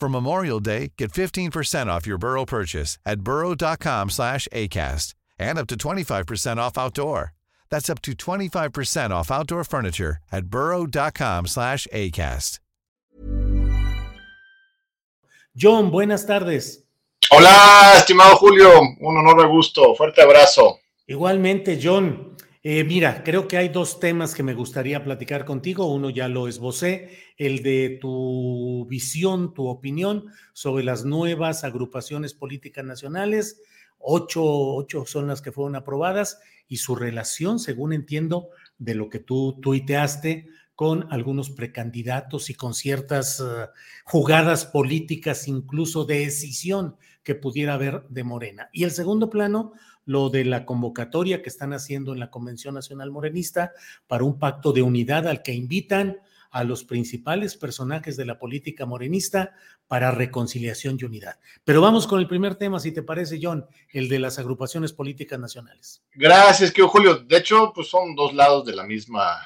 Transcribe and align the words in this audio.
For 0.00 0.08
Memorial 0.08 0.60
Day, 0.60 0.92
get 0.98 1.12
15% 1.12 1.86
off 1.86 2.06
your 2.06 2.18
Burrow 2.18 2.44
purchase 2.44 2.98
at 3.06 3.20
burrow.com 3.20 4.10
slash 4.10 4.48
ACAST 4.52 5.14
and 5.38 5.58
up 5.58 5.66
to 5.68 5.76
25% 5.76 6.58
off 6.58 6.76
outdoor. 6.76 7.32
That's 7.70 7.88
up 7.88 8.02
to 8.02 8.12
25% 8.12 9.10
off 9.10 9.30
outdoor 9.30 9.64
furniture 9.64 10.18
at 10.30 10.46
burrow.com 10.46 11.46
slash 11.46 11.86
ACAST. 11.92 12.58
John, 15.56 15.92
buenas 15.92 16.26
tardes. 16.26 16.84
Hola, 17.30 17.94
estimado 17.96 18.34
Julio. 18.36 18.80
Un 19.00 19.16
honor 19.16 19.46
y 19.46 19.48
gusto. 19.48 19.94
Fuerte 19.94 20.20
abrazo. 20.20 20.80
Igualmente, 21.06 21.78
John. 21.80 22.36
Eh, 22.62 22.82
mira, 22.82 23.22
creo 23.22 23.46
que 23.46 23.56
hay 23.56 23.68
dos 23.68 24.00
temas 24.00 24.34
que 24.34 24.42
me 24.42 24.54
gustaría 24.54 25.04
platicar 25.04 25.44
contigo. 25.44 25.86
Uno 25.86 26.10
ya 26.10 26.28
lo 26.28 26.48
esbocé, 26.48 27.10
el 27.36 27.62
de 27.62 27.98
tu 28.00 28.86
visión, 28.88 29.54
tu 29.54 29.66
opinión 29.66 30.26
sobre 30.52 30.84
las 30.84 31.04
nuevas 31.04 31.64
agrupaciones 31.64 32.34
políticas 32.34 32.84
nacionales. 32.84 33.60
Ocho, 33.98 34.42
ocho 34.42 35.06
son 35.06 35.26
las 35.28 35.42
que 35.42 35.52
fueron 35.52 35.76
aprobadas 35.76 36.40
y 36.68 36.76
su 36.78 36.94
relación, 36.94 37.58
según 37.58 37.92
entiendo, 37.92 38.48
de 38.78 38.94
lo 38.94 39.08
que 39.08 39.18
tú 39.18 39.58
tuiteaste 39.60 40.48
con 40.74 41.06
algunos 41.12 41.50
precandidatos 41.50 42.50
y 42.50 42.54
con 42.54 42.74
ciertas 42.74 43.40
uh, 43.40 43.68
jugadas 44.04 44.66
políticas, 44.66 45.46
incluso 45.46 46.04
de 46.04 46.20
decisión 46.20 46.96
que 47.22 47.34
pudiera 47.34 47.74
haber 47.74 48.02
de 48.08 48.24
Morena. 48.24 48.68
Y 48.72 48.84
el 48.84 48.90
segundo 48.90 49.30
plano, 49.30 49.72
lo 50.04 50.30
de 50.30 50.44
la 50.44 50.66
convocatoria 50.66 51.42
que 51.42 51.48
están 51.48 51.72
haciendo 51.72 52.12
en 52.12 52.20
la 52.20 52.30
Convención 52.30 52.74
Nacional 52.74 53.10
Morenista 53.10 53.72
para 54.06 54.24
un 54.24 54.38
pacto 54.38 54.72
de 54.72 54.82
unidad 54.82 55.28
al 55.28 55.42
que 55.42 55.54
invitan 55.54 56.18
a 56.54 56.62
los 56.62 56.84
principales 56.84 57.56
personajes 57.56 58.16
de 58.16 58.24
la 58.24 58.38
política 58.38 58.86
morenista 58.86 59.54
para 59.88 60.12
reconciliación 60.12 60.96
y 61.00 61.04
unidad. 61.04 61.40
Pero 61.64 61.80
vamos 61.80 62.06
con 62.06 62.20
el 62.20 62.28
primer 62.28 62.54
tema, 62.54 62.78
si 62.78 62.92
te 62.92 63.02
parece, 63.02 63.40
John, 63.42 63.66
el 63.92 64.08
de 64.08 64.20
las 64.20 64.38
agrupaciones 64.38 64.92
políticas 64.92 65.40
nacionales. 65.40 66.04
Gracias, 66.12 66.70
que 66.70 66.82
Julio. 66.82 67.16
De 67.16 67.38
hecho, 67.38 67.72
pues 67.74 67.88
son 67.88 68.14
dos 68.14 68.32
lados 68.34 68.64
de 68.64 68.76
la 68.76 68.84
misma 68.84 69.36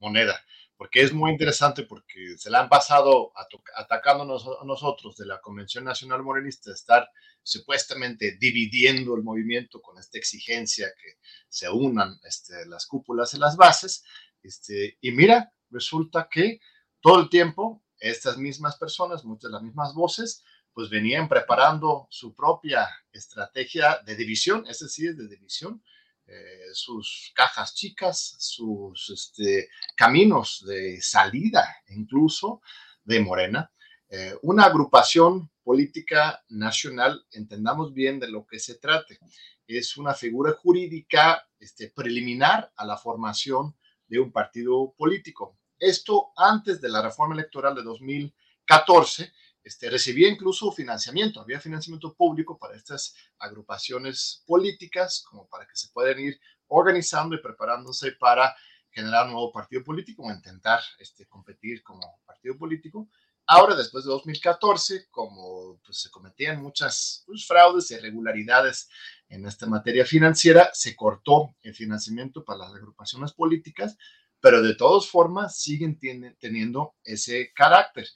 moneda 0.00 0.40
porque 0.78 1.02
es 1.02 1.12
muy 1.12 1.30
interesante 1.30 1.84
porque 1.84 2.36
se 2.36 2.50
la 2.50 2.60
han 2.60 2.68
pasado 2.68 3.32
atacándonos 3.76 4.46
a 4.46 4.64
nosotros 4.64 5.16
de 5.16 5.24
la 5.26 5.40
Convención 5.40 5.84
Nacional 5.84 6.22
Morenista, 6.22 6.70
estar 6.70 7.08
supuestamente 7.42 8.36
dividiendo 8.38 9.16
el 9.16 9.22
movimiento 9.22 9.80
con 9.80 9.98
esta 9.98 10.18
exigencia 10.18 10.88
que 11.00 11.14
se 11.48 11.70
unan 11.70 12.18
este, 12.24 12.66
las 12.66 12.86
cúpulas 12.86 13.32
y 13.32 13.38
las 13.38 13.56
bases. 13.56 14.04
Este, 14.42 14.98
y 15.00 15.12
mira, 15.12 15.50
resulta 15.70 16.28
que 16.30 16.60
todo 17.00 17.20
el 17.20 17.28
tiempo 17.28 17.82
estas 17.98 18.36
mismas 18.38 18.76
personas, 18.76 19.24
muchas 19.24 19.50
de 19.50 19.54
las 19.54 19.62
mismas 19.62 19.94
voces, 19.94 20.44
pues 20.72 20.90
venían 20.90 21.28
preparando 21.28 22.06
su 22.10 22.34
propia 22.34 22.88
estrategia 23.10 24.00
de 24.04 24.14
división, 24.14 24.64
es 24.68 24.80
decir, 24.80 25.16
de 25.16 25.26
división, 25.26 25.82
eh, 26.26 26.68
sus 26.72 27.32
cajas 27.34 27.74
chicas, 27.74 28.36
sus 28.38 29.10
este, 29.10 29.70
caminos 29.96 30.64
de 30.66 31.00
salida 31.00 31.64
incluso 31.88 32.60
de 33.04 33.20
Morena. 33.20 33.70
Eh, 34.08 34.34
una 34.42 34.64
agrupación 34.64 35.50
política 35.62 36.44
nacional, 36.48 37.24
entendamos 37.30 37.94
bien 37.94 38.20
de 38.20 38.28
lo 38.28 38.46
que 38.46 38.58
se 38.58 38.74
trate, 38.74 39.18
es 39.66 39.96
una 39.96 40.14
figura 40.14 40.52
jurídica 40.52 41.48
este, 41.58 41.90
preliminar 41.90 42.72
a 42.76 42.84
la 42.84 42.96
formación 42.96 43.74
de 44.08 44.18
un 44.20 44.32
partido 44.32 44.94
político. 44.96 45.58
Esto 45.78 46.32
antes 46.36 46.80
de 46.80 46.88
la 46.88 47.02
reforma 47.02 47.34
electoral 47.34 47.74
de 47.74 47.82
2014 47.82 49.32
este, 49.66 49.90
recibía 49.90 50.28
incluso 50.28 50.70
financiamiento, 50.70 51.40
había 51.40 51.60
financiamiento 51.60 52.14
público 52.14 52.56
para 52.56 52.76
estas 52.76 53.16
agrupaciones 53.38 54.44
políticas, 54.46 55.24
como 55.28 55.48
para 55.48 55.66
que 55.66 55.74
se 55.74 55.88
puedan 55.88 56.20
ir 56.20 56.40
organizando 56.68 57.34
y 57.34 57.42
preparándose 57.42 58.12
para 58.12 58.54
generar 58.90 59.26
un 59.26 59.32
nuevo 59.32 59.50
partido 59.50 59.82
político 59.82 60.22
o 60.22 60.32
intentar 60.32 60.80
este, 61.00 61.26
competir 61.26 61.82
como 61.82 62.20
partido 62.24 62.56
político. 62.56 63.08
Ahora, 63.48 63.76
después 63.76 64.04
de 64.04 64.10
2014, 64.10 65.06
como 65.10 65.78
pues, 65.84 66.00
se 66.00 66.10
cometían 66.10 66.60
muchas 66.60 67.22
pues, 67.26 67.46
fraudes 67.46 67.90
y 67.90 67.94
irregularidades 67.94 68.88
en 69.28 69.46
esta 69.46 69.66
materia 69.66 70.04
financiera, 70.04 70.70
se 70.72 70.96
cortó 70.96 71.54
el 71.62 71.74
financiamiento 71.74 72.44
para 72.44 72.60
las 72.60 72.74
agrupaciones 72.74 73.32
políticas, 73.32 73.96
pero 74.40 74.62
de 74.62 74.74
todas 74.74 75.08
formas 75.08 75.58
siguen 75.58 75.98
teniendo 76.38 76.94
ese 77.04 77.52
carácter. 77.54 78.08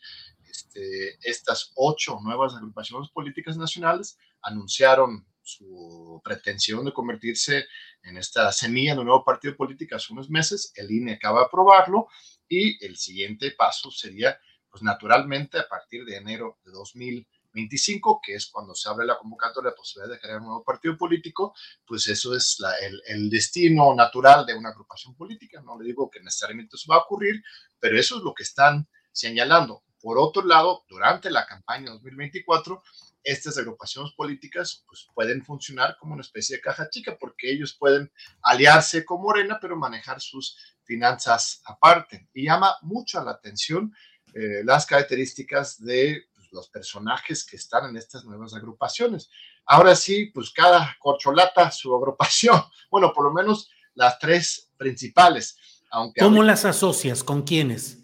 Este, 0.48 1.16
estas 1.22 1.72
ocho 1.76 2.18
nuevas 2.22 2.54
agrupaciones 2.54 3.08
políticas 3.10 3.56
nacionales 3.56 4.18
anunciaron 4.42 5.26
su 5.42 6.20
pretensión 6.24 6.84
de 6.84 6.92
convertirse 6.92 7.66
en 8.02 8.16
esta 8.16 8.50
semilla 8.52 8.94
de 8.94 9.00
un 9.00 9.06
nuevo 9.06 9.24
partido 9.24 9.56
político 9.56 9.96
hace 9.96 10.12
unos 10.12 10.30
meses. 10.30 10.72
El 10.74 10.90
INE 10.90 11.14
acaba 11.14 11.40
de 11.40 11.46
aprobarlo 11.46 12.08
y 12.48 12.84
el 12.84 12.96
siguiente 12.96 13.52
paso 13.52 13.90
sería, 13.90 14.38
pues 14.70 14.82
naturalmente, 14.82 15.58
a 15.58 15.68
partir 15.68 16.04
de 16.04 16.16
enero 16.16 16.58
de 16.64 16.72
2025, 16.72 18.20
que 18.24 18.34
es 18.34 18.46
cuando 18.46 18.74
se 18.74 18.88
abre 18.88 19.06
la 19.06 19.18
convocatoria, 19.18 19.70
la 19.70 19.76
posibilidad 19.76 20.14
de 20.14 20.20
crear 20.20 20.38
un 20.38 20.46
nuevo 20.46 20.64
partido 20.64 20.96
político, 20.96 21.54
pues 21.86 22.06
eso 22.08 22.34
es 22.34 22.58
el, 22.82 23.02
el, 23.06 23.30
destino 23.30 23.94
natural 23.94 24.46
de 24.46 24.54
una 24.54 24.70
agrupación 24.70 25.14
política. 25.16 25.60
No 25.60 25.78
le 25.78 25.86
digo 25.86 26.10
que 26.10 26.20
necesariamente 26.20 26.76
eso 26.76 26.86
va 26.90 26.96
a 26.96 27.04
ocurrir, 27.04 27.42
pero 27.78 27.98
eso 27.98 28.18
es 28.18 28.22
lo 28.22 28.32
que 28.34 28.44
están 28.44 28.88
señalando. 29.12 29.82
Por 30.00 30.18
otro 30.18 30.42
lado, 30.42 30.84
durante 30.88 31.30
la 31.30 31.46
campaña 31.46 31.90
2024, 31.90 32.82
estas 33.22 33.58
agrupaciones 33.58 34.12
políticas 34.12 34.84
pues, 34.86 35.08
pueden 35.14 35.44
funcionar 35.44 35.96
como 35.98 36.14
una 36.14 36.22
especie 36.22 36.56
de 36.56 36.62
caja 36.62 36.88
chica 36.88 37.16
porque 37.18 37.50
ellos 37.50 37.76
pueden 37.78 38.10
aliarse 38.42 39.04
con 39.04 39.20
Morena, 39.20 39.58
pero 39.60 39.76
manejar 39.76 40.20
sus 40.20 40.56
finanzas 40.84 41.60
aparte. 41.66 42.28
Y 42.32 42.44
llama 42.46 42.76
mucho 42.82 43.22
la 43.22 43.32
atención 43.32 43.94
eh, 44.34 44.62
las 44.64 44.86
características 44.86 45.82
de 45.82 46.24
pues, 46.34 46.48
los 46.52 46.68
personajes 46.68 47.44
que 47.44 47.56
están 47.56 47.90
en 47.90 47.96
estas 47.96 48.24
nuevas 48.24 48.54
agrupaciones. 48.54 49.30
Ahora 49.66 49.94
sí, 49.94 50.26
pues 50.26 50.50
cada 50.50 50.96
corcholata 50.98 51.70
su 51.70 51.94
agrupación, 51.94 52.60
bueno, 52.90 53.12
por 53.12 53.24
lo 53.24 53.32
menos 53.32 53.70
las 53.94 54.18
tres 54.18 54.70
principales. 54.76 55.56
Aunque 55.90 56.20
¿Cómo 56.20 56.42
las 56.42 56.64
asocias? 56.64 57.24
¿Con 57.24 57.42
quiénes? 57.42 57.98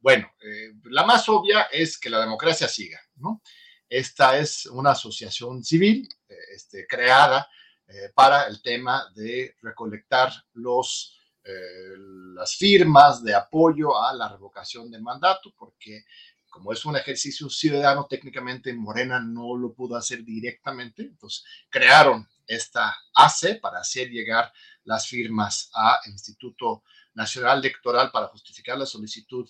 Bueno, 0.00 0.30
eh, 0.40 0.74
la 0.84 1.04
más 1.04 1.28
obvia 1.30 1.62
es 1.72 1.98
que 1.98 2.10
la 2.10 2.20
democracia 2.20 2.68
siga, 2.68 3.00
¿no? 3.16 3.40
Esta 3.88 4.36
es 4.38 4.66
una 4.66 4.90
asociación 4.90 5.62
civil 5.64 6.08
eh, 6.28 6.34
este, 6.54 6.86
creada 6.86 7.48
eh, 7.86 8.10
para 8.14 8.44
el 8.48 8.60
tema 8.60 9.10
de 9.14 9.54
recolectar 9.62 10.32
los, 10.52 11.18
las 11.44 12.56
firmas 12.56 13.22
de 13.22 13.34
apoyo 13.34 14.00
a 14.00 14.14
la 14.14 14.28
revocación 14.28 14.90
del 14.90 15.02
mandato, 15.02 15.52
porque 15.56 16.04
como 16.48 16.72
es 16.72 16.84
un 16.84 16.96
ejercicio 16.96 17.50
ciudadano, 17.50 18.06
técnicamente 18.08 18.72
Morena 18.72 19.20
no 19.20 19.56
lo 19.56 19.74
pudo 19.74 19.96
hacer 19.96 20.24
directamente, 20.24 21.02
entonces 21.02 21.44
crearon 21.68 22.28
esta 22.46 22.96
AC 23.14 23.60
para 23.60 23.80
hacer 23.80 24.08
llegar 24.08 24.52
las 24.84 25.08
firmas 25.08 25.70
al 25.72 25.98
Instituto 26.06 26.84
Nacional 27.14 27.58
Electoral 27.58 28.10
para 28.12 28.28
justificar 28.28 28.78
la 28.78 28.86
solicitud 28.86 29.48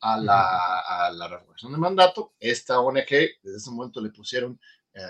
a 0.00 0.16
la, 0.16 0.80
a 0.80 1.10
la 1.12 1.28
revocación 1.28 1.72
de 1.72 1.78
mandato. 1.78 2.34
Esta 2.40 2.80
ONG, 2.80 3.08
desde 3.42 3.56
ese 3.56 3.70
momento 3.70 4.00
le 4.00 4.10
pusieron 4.10 4.58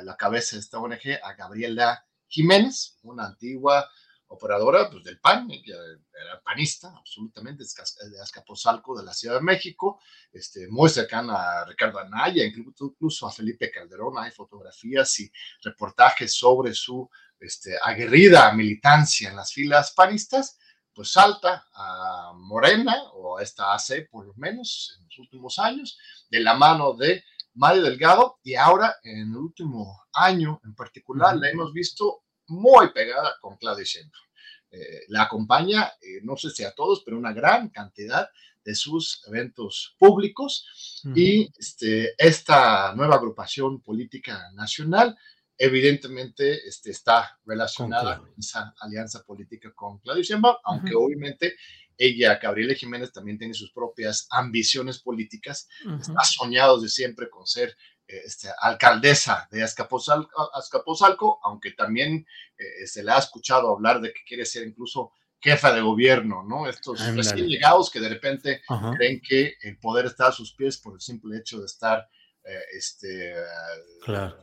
la 0.02 0.16
cabeza 0.16 0.56
de 0.56 0.60
esta 0.60 0.78
ONG, 0.78 1.20
a 1.22 1.34
Gabriela 1.34 2.04
Jiménez, 2.26 2.98
una 3.02 3.26
antigua 3.26 3.88
operadora 4.28 4.90
pues, 4.90 5.04
del 5.04 5.20
PAN, 5.20 5.48
era 5.50 6.40
panista 6.42 6.92
absolutamente, 6.96 7.64
de 7.64 8.20
Azcapotzalco, 8.20 8.96
de 8.98 9.04
la 9.04 9.14
Ciudad 9.14 9.36
de 9.36 9.42
México, 9.42 10.00
este, 10.32 10.68
muy 10.68 10.88
cercana 10.88 11.60
a 11.60 11.64
Ricardo 11.64 11.98
Anaya, 11.98 12.44
incluso 12.44 13.26
a 13.26 13.32
Felipe 13.32 13.70
Calderón, 13.70 14.18
hay 14.18 14.30
fotografías 14.30 15.20
y 15.20 15.30
reportajes 15.62 16.34
sobre 16.34 16.74
su 16.74 17.08
este, 17.38 17.76
aguerrida 17.82 18.52
militancia 18.52 19.30
en 19.30 19.36
las 19.36 19.52
filas 19.52 19.92
panistas, 19.92 20.58
pues 20.92 21.12
salta 21.12 21.66
a 21.74 22.32
Morena, 22.34 22.94
o 23.12 23.38
a 23.38 23.42
esta 23.42 23.74
AC 23.74 24.08
por 24.10 24.26
lo 24.26 24.34
menos 24.34 24.96
en 24.98 25.04
los 25.04 25.18
últimos 25.18 25.58
años, 25.58 25.98
de 26.30 26.40
la 26.40 26.54
mano 26.54 26.94
de 26.94 27.22
Mario 27.54 27.82
Delgado, 27.82 28.38
y 28.42 28.54
ahora 28.54 28.96
en 29.02 29.30
el 29.30 29.36
último 29.36 30.02
año 30.12 30.60
en 30.64 30.74
particular 30.74 31.36
la 31.36 31.50
hemos 31.50 31.72
visto 31.72 32.22
muy 32.48 32.92
pegada 32.92 33.36
con 33.40 33.56
Claudia 33.56 33.84
Sheinbaum. 33.84 34.24
Eh, 34.70 35.04
la 35.08 35.22
acompaña, 35.22 35.92
eh, 36.00 36.20
no 36.22 36.36
sé 36.36 36.50
si 36.50 36.64
a 36.64 36.72
todos, 36.72 37.02
pero 37.04 37.18
una 37.18 37.32
gran 37.32 37.68
cantidad 37.68 38.28
de 38.64 38.74
sus 38.74 39.22
eventos 39.28 39.94
públicos 39.96 41.02
y 41.14 41.48
este, 41.56 42.14
esta 42.18 42.92
nueva 42.96 43.14
agrupación 43.14 43.80
política 43.80 44.50
nacional 44.54 45.16
evidentemente 45.58 46.66
este, 46.66 46.90
está 46.90 47.38
relacionada 47.46 48.18
con 48.18 48.30
esa 48.36 48.74
alianza 48.80 49.22
política 49.24 49.72
con 49.74 49.98
Claudia 49.98 50.22
Sheinbaum, 50.22 50.56
aunque 50.64 50.94
obviamente 50.94 51.56
ella, 51.96 52.38
Gabriela 52.38 52.74
Jiménez, 52.74 53.12
también 53.12 53.38
tiene 53.38 53.54
sus 53.54 53.72
propias 53.72 54.26
ambiciones 54.30 54.98
políticas, 54.98 55.68
está 55.98 56.22
soñado 56.24 56.78
de 56.80 56.88
siempre 56.88 57.30
con 57.30 57.46
ser 57.46 57.74
este, 58.06 58.48
alcaldesa 58.60 59.48
de 59.50 59.62
Azcapotzalco, 59.62 61.40
aunque 61.42 61.72
también 61.72 62.26
eh, 62.56 62.86
se 62.86 63.02
le 63.02 63.12
ha 63.12 63.18
escuchado 63.18 63.72
hablar 63.72 64.00
de 64.00 64.12
que 64.12 64.24
quiere 64.26 64.44
ser 64.44 64.66
incluso 64.66 65.12
jefa 65.40 65.72
de 65.72 65.80
gobierno, 65.80 66.42
¿no? 66.42 66.68
Estos 66.68 67.00
recién 67.14 67.46
llegados 67.46 67.90
que 67.90 68.00
de 68.00 68.08
repente 68.08 68.62
creen 68.96 69.20
que 69.20 69.54
el 69.62 69.78
poder 69.78 70.06
está 70.06 70.28
a 70.28 70.32
sus 70.32 70.54
pies 70.54 70.78
por 70.78 70.94
el 70.94 71.00
simple 71.00 71.36
hecho 71.38 71.60
de 71.60 71.66
estar 71.66 72.08
eh, 72.44 72.60
este, 72.72 73.34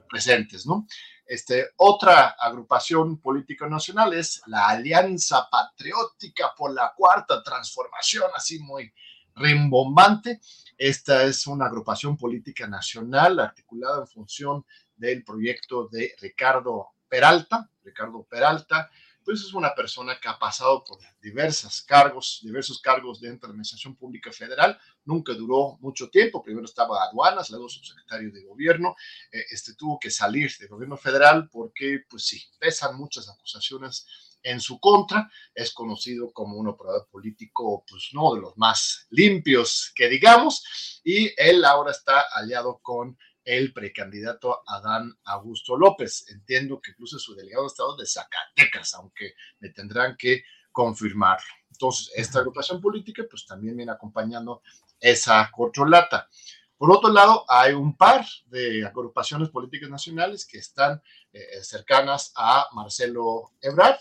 presentes, 0.09 0.65
¿no? 0.65 0.85
Este, 1.25 1.69
otra 1.77 2.35
agrupación 2.39 3.19
política 3.19 3.67
nacional 3.67 4.13
es 4.13 4.41
la 4.47 4.67
Alianza 4.67 5.47
Patriótica 5.49 6.53
por 6.55 6.73
la 6.73 6.93
Cuarta 6.95 7.41
Transformación, 7.41 8.29
así 8.35 8.59
muy 8.59 8.93
rimbombante. 9.35 10.39
Esta 10.77 11.23
es 11.23 11.47
una 11.47 11.65
agrupación 11.65 12.17
política 12.17 12.67
nacional 12.67 13.39
articulada 13.39 14.01
en 14.01 14.07
función 14.07 14.65
del 14.95 15.23
proyecto 15.23 15.87
de 15.87 16.15
Ricardo 16.19 16.89
Peralta. 17.07 17.69
Ricardo 17.83 18.23
Peralta, 18.23 18.89
pues 19.23 19.41
es 19.41 19.53
una 19.53 19.73
persona 19.73 20.19
que 20.19 20.27
ha 20.27 20.37
pasado 20.37 20.83
por 20.83 20.99
diversos 21.21 21.81
cargos, 21.81 22.39
diversos 22.43 22.81
cargos 22.81 23.21
dentro 23.21 23.47
de 23.47 23.49
la 23.49 23.53
Administración 23.53 23.95
Pública 23.95 24.31
Federal. 24.31 24.77
Nunca 25.05 25.33
duró 25.33 25.77
mucho 25.79 26.09
tiempo. 26.09 26.43
Primero 26.43 26.65
estaba 26.65 27.03
aduanas, 27.03 27.49
luego 27.49 27.69
subsecretario 27.69 28.31
de 28.31 28.43
gobierno. 28.43 28.95
Eh, 29.31 29.45
este 29.51 29.75
tuvo 29.75 29.99
que 29.99 30.11
salir 30.11 30.51
del 30.57 30.69
gobierno 30.69 30.97
federal 30.97 31.49
porque, 31.49 32.01
pues 32.09 32.25
sí, 32.25 32.43
pesan 32.59 32.97
muchas 32.97 33.29
acusaciones 33.29 34.32
en 34.43 34.59
su 34.59 34.79
contra. 34.79 35.29
Es 35.55 35.73
conocido 35.73 36.31
como 36.31 36.57
un 36.57 36.67
operador 36.67 37.07
político, 37.09 37.83
pues 37.89 38.09
no 38.13 38.35
de 38.35 38.41
los 38.41 38.57
más 38.57 39.07
limpios 39.09 39.91
que 39.95 40.09
digamos, 40.09 41.01
y 41.03 41.31
él 41.37 41.65
ahora 41.65 41.91
está 41.91 42.25
aliado 42.33 42.79
con 42.81 43.17
el 43.45 43.73
precandidato 43.73 44.61
Adán 44.67 45.17
Augusto 45.25 45.77
López. 45.77 46.25
Entiendo 46.29 46.79
que 46.79 46.91
incluso 46.91 47.19
su 47.19 47.35
delegado 47.35 47.63
de 47.63 47.67
Estado 47.67 47.95
de 47.97 48.05
Zacatecas, 48.05 48.93
aunque 48.93 49.33
me 49.59 49.69
tendrán 49.69 50.15
que 50.17 50.43
confirmarlo. 50.71 51.45
Entonces, 51.71 52.11
esta 52.15 52.39
agrupación 52.39 52.81
política, 52.81 53.23
pues 53.29 53.45
también 53.45 53.75
viene 53.75 53.91
acompañando 53.91 54.61
esa 54.99 55.49
corcholata. 55.51 56.29
Por 56.77 56.91
otro 56.91 57.11
lado, 57.11 57.45
hay 57.47 57.73
un 57.73 57.95
par 57.95 58.25
de 58.47 58.85
agrupaciones 58.85 59.49
políticas 59.49 59.89
nacionales 59.89 60.45
que 60.45 60.57
están 60.57 61.01
eh, 61.31 61.63
cercanas 61.63 62.33
a 62.35 62.67
Marcelo 62.73 63.51
Ebrard. 63.61 63.97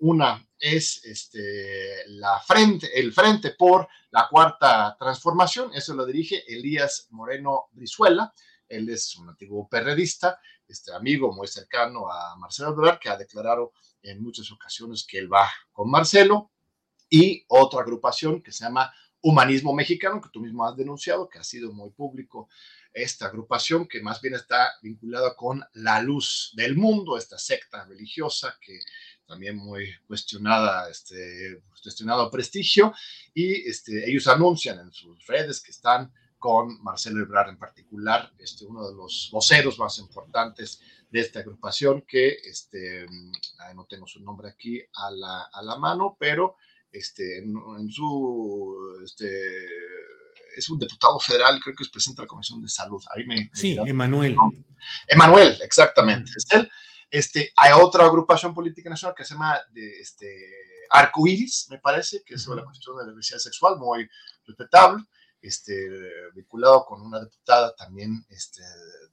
Una 0.00 0.46
es 0.58 1.04
este, 1.04 2.06
la 2.08 2.40
frente, 2.40 2.98
el 2.98 3.12
Frente 3.12 3.50
por 3.50 3.86
la 4.10 4.28
Cuarta 4.28 4.96
Transformación, 4.98 5.72
eso 5.74 5.94
lo 5.94 6.06
dirige 6.06 6.42
Elías 6.46 7.08
Moreno 7.10 7.68
Brizuela. 7.72 8.32
Él 8.66 8.88
es 8.88 9.14
un 9.16 9.28
antiguo 9.28 9.68
perredista, 9.68 10.38
este 10.66 10.94
amigo 10.94 11.34
muy 11.34 11.48
cercano 11.48 12.10
a 12.10 12.36
Marcelo 12.36 12.70
Ebrard, 12.70 12.98
que 12.98 13.10
ha 13.10 13.16
declarado 13.16 13.72
en 14.02 14.22
muchas 14.22 14.50
ocasiones 14.52 15.06
que 15.06 15.18
él 15.18 15.30
va 15.30 15.50
con 15.72 15.90
Marcelo. 15.90 16.50
Y 17.10 17.44
otra 17.48 17.80
agrupación 17.80 18.42
que 18.42 18.52
se 18.52 18.64
llama 18.64 18.92
Humanismo 19.20 19.74
Mexicano, 19.74 20.20
que 20.20 20.30
tú 20.32 20.40
mismo 20.40 20.64
has 20.64 20.76
denunciado, 20.76 21.28
que 21.28 21.38
ha 21.38 21.44
sido 21.44 21.72
muy 21.72 21.90
público 21.90 22.48
esta 22.92 23.26
agrupación, 23.26 23.86
que 23.86 24.02
más 24.02 24.20
bien 24.20 24.34
está 24.34 24.72
vinculada 24.82 25.36
con 25.36 25.62
la 25.74 26.00
luz 26.00 26.52
del 26.54 26.76
mundo, 26.76 27.16
esta 27.16 27.38
secta 27.38 27.84
religiosa 27.84 28.56
que 28.60 28.80
también 29.30 29.56
muy 29.56 29.88
cuestionada, 30.08 30.90
este, 30.90 31.62
cuestionado 31.80 32.28
prestigio, 32.30 32.92
y 33.32 33.68
este, 33.68 34.10
ellos 34.10 34.26
anuncian 34.26 34.80
en 34.80 34.92
sus 34.92 35.24
redes 35.26 35.62
que 35.62 35.70
están 35.70 36.12
con 36.36 36.82
Marcelo 36.82 37.22
Ebrard 37.22 37.50
en 37.50 37.58
particular, 37.58 38.32
este, 38.38 38.66
uno 38.66 38.88
de 38.88 38.94
los 38.96 39.28
voceros 39.30 39.78
más 39.78 39.98
importantes 39.98 40.80
de 41.08 41.20
esta 41.20 41.40
agrupación, 41.40 42.02
que 42.02 42.38
este, 42.44 43.06
no 43.74 43.86
tengo 43.86 44.06
su 44.06 44.20
nombre 44.20 44.48
aquí 44.48 44.80
a 44.94 45.10
la, 45.12 45.42
a 45.52 45.62
la 45.62 45.76
mano, 45.76 46.16
pero 46.18 46.56
este, 46.90 47.38
en, 47.38 47.88
su, 47.90 49.00
este, 49.04 49.28
es 50.56 50.68
un 50.70 50.78
diputado 50.78 51.20
federal, 51.20 51.60
creo 51.62 51.76
que 51.76 51.84
es 51.84 51.88
presidente 51.88 52.22
de 52.22 52.26
la 52.26 52.30
Comisión 52.30 52.60
de 52.62 52.68
Salud. 52.68 53.02
Ahí 53.14 53.24
me, 53.26 53.48
sí, 53.54 53.78
Emanuel. 53.86 54.34
Emanuel, 55.06 55.56
exactamente, 55.62 56.32
es 56.36 56.46
él. 56.50 56.68
Este, 57.10 57.52
hay 57.56 57.72
otra 57.72 58.04
agrupación 58.04 58.54
política 58.54 58.88
nacional 58.88 59.14
que 59.16 59.24
se 59.24 59.34
llama 59.34 59.58
de, 59.72 60.00
este, 60.00 60.26
Arcoiris, 60.90 61.66
me 61.70 61.78
parece, 61.78 62.22
que 62.24 62.34
es 62.34 62.42
sobre 62.42 62.60
la 62.60 62.66
cuestión 62.66 62.96
de 62.96 63.04
la 63.04 63.10
diversidad 63.10 63.38
sexual, 63.38 63.78
muy 63.78 64.08
respetable, 64.46 65.04
este, 65.42 65.88
vinculado 66.34 66.84
con 66.84 67.00
una 67.00 67.20
diputada 67.20 67.74
también 67.74 68.24
este, 68.28 68.62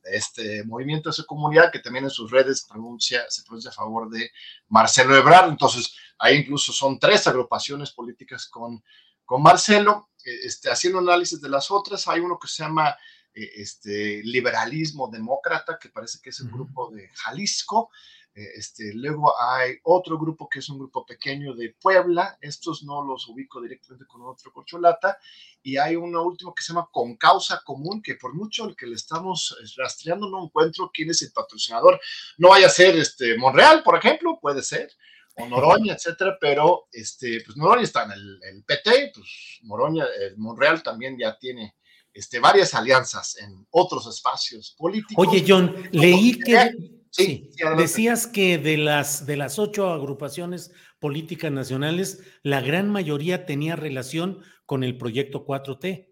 de 0.03 0.15
este 0.17 0.63
movimiento, 0.65 1.09
de 1.09 1.13
esa 1.13 1.23
comunidad, 1.23 1.71
que 1.71 1.79
también 1.79 2.05
en 2.05 2.09
sus 2.09 2.29
redes 2.29 2.65
pronuncia, 2.67 3.25
se 3.29 3.43
pronuncia 3.43 3.71
a 3.71 3.73
favor 3.73 4.09
de 4.09 4.29
Marcelo 4.67 5.15
Ebrard. 5.15 5.49
Entonces, 5.49 5.95
ahí 6.17 6.37
incluso 6.37 6.73
son 6.73 6.99
tres 6.99 7.25
agrupaciones 7.27 7.91
políticas 7.91 8.47
con, 8.47 8.83
con 9.23 9.41
Marcelo. 9.41 10.09
Este, 10.23 10.69
haciendo 10.69 10.99
análisis 10.99 11.39
de 11.39 11.49
las 11.49 11.71
otras, 11.71 12.07
hay 12.07 12.19
uno 12.19 12.37
que 12.37 12.49
se 12.49 12.63
llama 12.63 12.95
este, 13.37 14.21
liberalismo 14.23 15.09
demócrata, 15.09 15.77
que 15.79 15.89
parece 15.89 16.19
que 16.21 16.31
es 16.31 16.39
el 16.39 16.49
grupo 16.49 16.89
de 16.91 17.09
Jalisco. 17.09 17.89
Eh, 18.37 18.51
este, 18.55 18.93
luego 18.93 19.33
hay 19.41 19.77
otro 19.83 20.17
grupo 20.19 20.47
que 20.47 20.59
es 20.59 20.69
un 20.69 20.77
grupo 20.77 21.03
pequeño 21.03 21.55
de 21.55 21.75
Puebla, 21.81 22.37
estos 22.39 22.83
no 22.83 23.03
los 23.03 23.27
ubico 23.27 23.59
directamente 23.59 24.05
con 24.05 24.21
otro 24.21 24.51
corcholata, 24.53 25.17
y 25.63 25.77
hay 25.77 25.95
uno 25.95 26.21
último 26.21 26.53
que 26.53 26.61
se 26.61 26.71
llama 26.71 26.87
Con 26.91 27.15
Causa 27.15 27.61
Común, 27.65 27.99
que 28.01 28.13
por 28.13 28.35
mucho 28.35 28.65
el 28.65 28.75
que 28.75 28.85
le 28.85 28.93
estamos 28.93 29.57
eh, 29.59 29.65
rastreando 29.77 30.29
no 30.29 30.45
encuentro 30.45 30.91
quién 30.93 31.09
es 31.09 31.23
el 31.23 31.31
patrocinador. 31.31 31.99
No 32.37 32.49
vaya 32.49 32.67
a 32.67 32.69
ser 32.69 32.95
este, 32.95 33.37
Monreal, 33.37 33.81
por 33.81 33.97
ejemplo, 33.97 34.37
puede 34.39 34.61
ser, 34.61 34.91
o 35.37 35.47
Noroña, 35.47 35.93
etcétera, 35.95 36.37
pero 36.39 36.87
este, 36.91 37.41
pues 37.43 37.57
Noroña 37.57 37.83
está 37.83 38.03
en 38.03 38.11
el, 38.11 38.63
PT, 38.65 39.13
pues 39.15 39.59
Moroña, 39.63 40.05
Monreal 40.35 40.83
también 40.83 41.17
ya 41.17 41.35
tiene 41.39 41.75
este, 42.17 42.39
varias 42.39 42.73
alianzas 42.73 43.37
en 43.37 43.67
otros 43.69 44.07
espacios 44.07 44.73
políticos. 44.75 45.27
Oye, 45.27 45.45
John, 45.47 45.75
leí 45.91 46.39
que 46.39 46.71
sí, 47.11 47.51
decías 47.77 48.25
que 48.25 48.57
de 48.57 48.77
las, 48.77 49.27
de 49.27 49.37
las 49.37 49.59
ocho 49.59 49.91
agrupaciones 49.91 50.71
políticas 50.99 51.51
nacionales, 51.51 52.23
la 52.41 52.61
gran 52.61 52.89
mayoría 52.89 53.45
tenía 53.45 53.75
relación 53.75 54.41
con 54.65 54.83
el 54.83 54.97
proyecto 54.97 55.45
4T. 55.45 56.09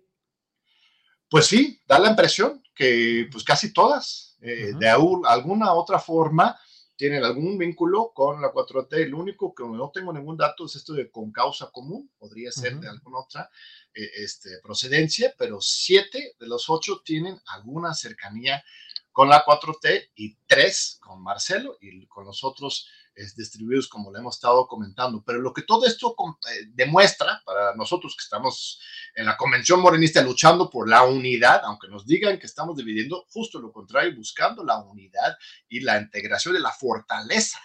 Pues 1.28 1.48
sí, 1.48 1.82
da 1.88 1.98
la 1.98 2.12
impresión 2.12 2.62
que 2.76 3.28
pues 3.32 3.44
casi 3.44 3.74
todas, 3.74 4.38
eh, 4.42 4.74
de 4.78 4.88
alguna 4.88 5.74
otra 5.74 5.98
forma, 5.98 6.56
tienen 6.96 7.24
algún 7.24 7.58
vínculo 7.58 8.12
con 8.14 8.42
la 8.42 8.52
4T. 8.52 8.94
El 8.98 9.14
único 9.14 9.54
que 9.54 9.64
no 9.64 9.92
tengo 9.94 10.14
ningún 10.14 10.38
dato 10.38 10.66
es 10.66 10.76
esto 10.76 10.94
de 10.94 11.10
con 11.10 11.32
causa 11.32 11.70
común, 11.72 12.12
podría 12.18 12.52
ser 12.52 12.78
de 12.80 12.90
alguna 12.90 13.20
otra 13.20 13.50
eh, 13.94 14.10
este, 14.18 14.60
procedencia, 14.64 15.34
pero 15.38 15.60
siete 15.62 16.36
de 16.40 16.48
los 16.48 16.70
ocho 16.70 17.02
tienen 17.04 17.38
alguna 17.48 17.94
cercanía 17.94 18.64
con 19.12 19.30
la 19.30 19.46
4T 19.46 20.12
y 20.16 20.36
tres 20.46 20.98
con 21.02 21.24
Marcelo 21.24 21.78
y 21.80 22.06
con 22.08 22.26
los 22.26 22.44
otros 22.44 22.88
distribuidos 23.36 23.88
como 23.88 24.12
lo 24.12 24.20
hemos 24.20 24.36
estado 24.36 24.68
comentando. 24.68 25.24
Pero 25.26 25.40
lo 25.40 25.54
que 25.54 25.62
todo 25.62 25.86
esto 25.86 26.16
eh, 26.52 26.66
demuestra 26.74 27.42
para 27.46 27.76
nosotros 27.76 28.16
que 28.16 28.24
estamos 28.24 28.82
en 29.16 29.26
la 29.26 29.38
convención 29.38 29.80
morenista 29.80 30.22
luchando 30.22 30.70
por 30.70 30.90
la 30.90 31.04
unidad, 31.04 31.62
aunque 31.64 31.88
nos 31.88 32.06
digan 32.06 32.38
que 32.40 32.46
estamos 32.46 32.78
dividiendo, 32.78 33.26
justo 33.30 33.60
lo 33.60 33.72
contrario, 33.72 34.16
buscando 34.16 34.64
la 34.64 34.78
unidad 34.80 35.38
y 35.70 35.80
la 35.80 35.98
integración 35.98 36.54
de 36.54 36.60
la 36.60 36.72
fortaleza 36.72 37.60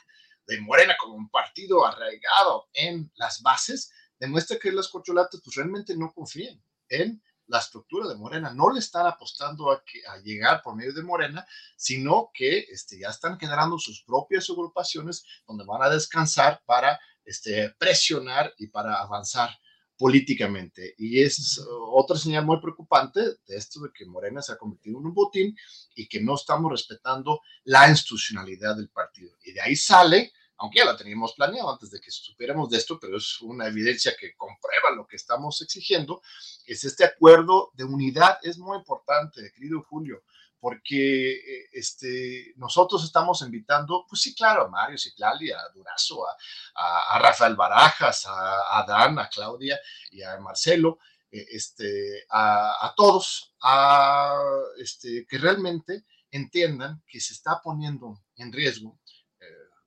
de 0.47 0.61
Morena 0.61 0.97
como 0.99 1.15
un 1.15 1.29
partido 1.29 1.87
arraigado 1.87 2.69
en 2.73 3.11
las 3.17 3.43
bases, 3.43 3.93
demuestra 4.19 4.59
que 4.59 4.73
las 4.73 4.89
corcholatas 4.89 5.41
pues 5.43 5.57
realmente 5.57 5.97
no 5.97 6.13
confían 6.13 6.63
en 6.89 7.23
la 7.51 7.59
estructura 7.59 8.09
de 8.09 8.15
Morena. 8.15 8.53
No 8.55 8.71
le 8.71 8.79
están 8.79 9.07
apostando 9.07 9.71
a, 9.71 9.83
que, 9.85 10.01
a 10.07 10.19
llegar 10.19 10.63
por 10.63 10.77
medio 10.77 10.95
de 10.95 11.03
Morena, 11.03 11.45
sino 11.77 12.31
que 12.33 12.61
este, 12.71 12.99
ya 12.99 13.09
están 13.09 13.39
generando 13.39 13.79
sus 13.79 14.03
propias 14.03 14.49
agrupaciones 14.49 15.25
donde 15.47 15.65
van 15.65 15.83
a 15.83 15.91
descansar 15.91 16.63
para 16.65 16.99
este, 17.25 17.71
presionar 17.79 18.55
y 18.59 18.69
para 18.69 19.01
avanzar 19.01 19.51
políticamente. 19.99 20.95
Y 20.97 21.21
es 21.21 21.61
otra 21.93 22.17
señal 22.17 22.47
muy 22.47 22.61
preocupante 22.61 23.21
de 23.21 23.57
esto 23.57 23.81
de 23.81 23.91
que 23.93 24.07
Morena 24.07 24.41
se 24.41 24.53
ha 24.53 24.57
convertido 24.57 24.99
en 24.99 25.07
un 25.07 25.15
botín 25.15 25.55
y 25.95 26.09
que 26.09 26.23
no 26.23 26.37
estamos 26.37 26.71
respetando 26.71 27.41
la 27.65 27.89
institucionalidad 27.91 28.77
del 28.77 28.89
partido. 28.89 29.37
Y 29.45 29.53
de 29.53 29.61
ahí 29.61 29.77
sale 29.77 30.33
aunque 30.61 30.79
ya 30.79 30.85
la 30.85 30.97
teníamos 30.97 31.33
planeado 31.33 31.73
antes 31.73 31.91
de 31.91 32.01
que 32.01 32.11
supiéramos 32.11 32.69
de 32.69 32.77
esto, 32.77 33.01
pero 33.01 33.17
es 33.17 33.41
una 33.41 33.67
evidencia 33.67 34.15
que 34.19 34.35
comprueba 34.37 34.91
lo 34.95 35.07
que 35.07 35.17
estamos 35.17 35.63
exigiendo, 35.63 36.21
es 36.67 36.85
este 36.85 37.03
acuerdo 37.05 37.71
de 37.73 37.85
unidad. 37.85 38.39
Es 38.43 38.59
muy 38.59 38.77
importante, 38.77 39.51
querido 39.55 39.83
Julio, 39.89 40.23
porque 40.61 41.33
eh, 41.33 41.69
este, 41.73 42.53
nosotros 42.57 43.03
estamos 43.05 43.41
invitando, 43.41 44.05
pues 44.07 44.21
sí, 44.21 44.35
claro, 44.35 44.67
a 44.67 44.69
Mario 44.69 44.99
Ciclali, 44.99 45.51
a 45.51 45.61
Durazo, 45.75 46.27
a, 46.29 47.15
a, 47.15 47.19
Rafael 47.19 47.57
Barajas, 47.57 48.27
a, 48.29 48.85
Dan, 48.87 49.19
a 49.19 49.31
Claudia 49.31 49.81
y 50.11 50.23
a 50.23 50.39
Marcelo, 50.41 50.99
eh, 51.31 51.47
este, 51.53 52.27
a, 52.29 52.87
a, 52.87 52.95
todos, 52.95 53.55
a 53.63 54.39
este, 54.77 55.27
que 55.27 55.39
realmente 55.39 56.05
entiendan 56.31 57.03
que 57.09 57.19
se 57.19 57.33
está 57.33 57.63
poniendo 57.63 58.21
en 58.37 58.53
riesgo 58.53 59.00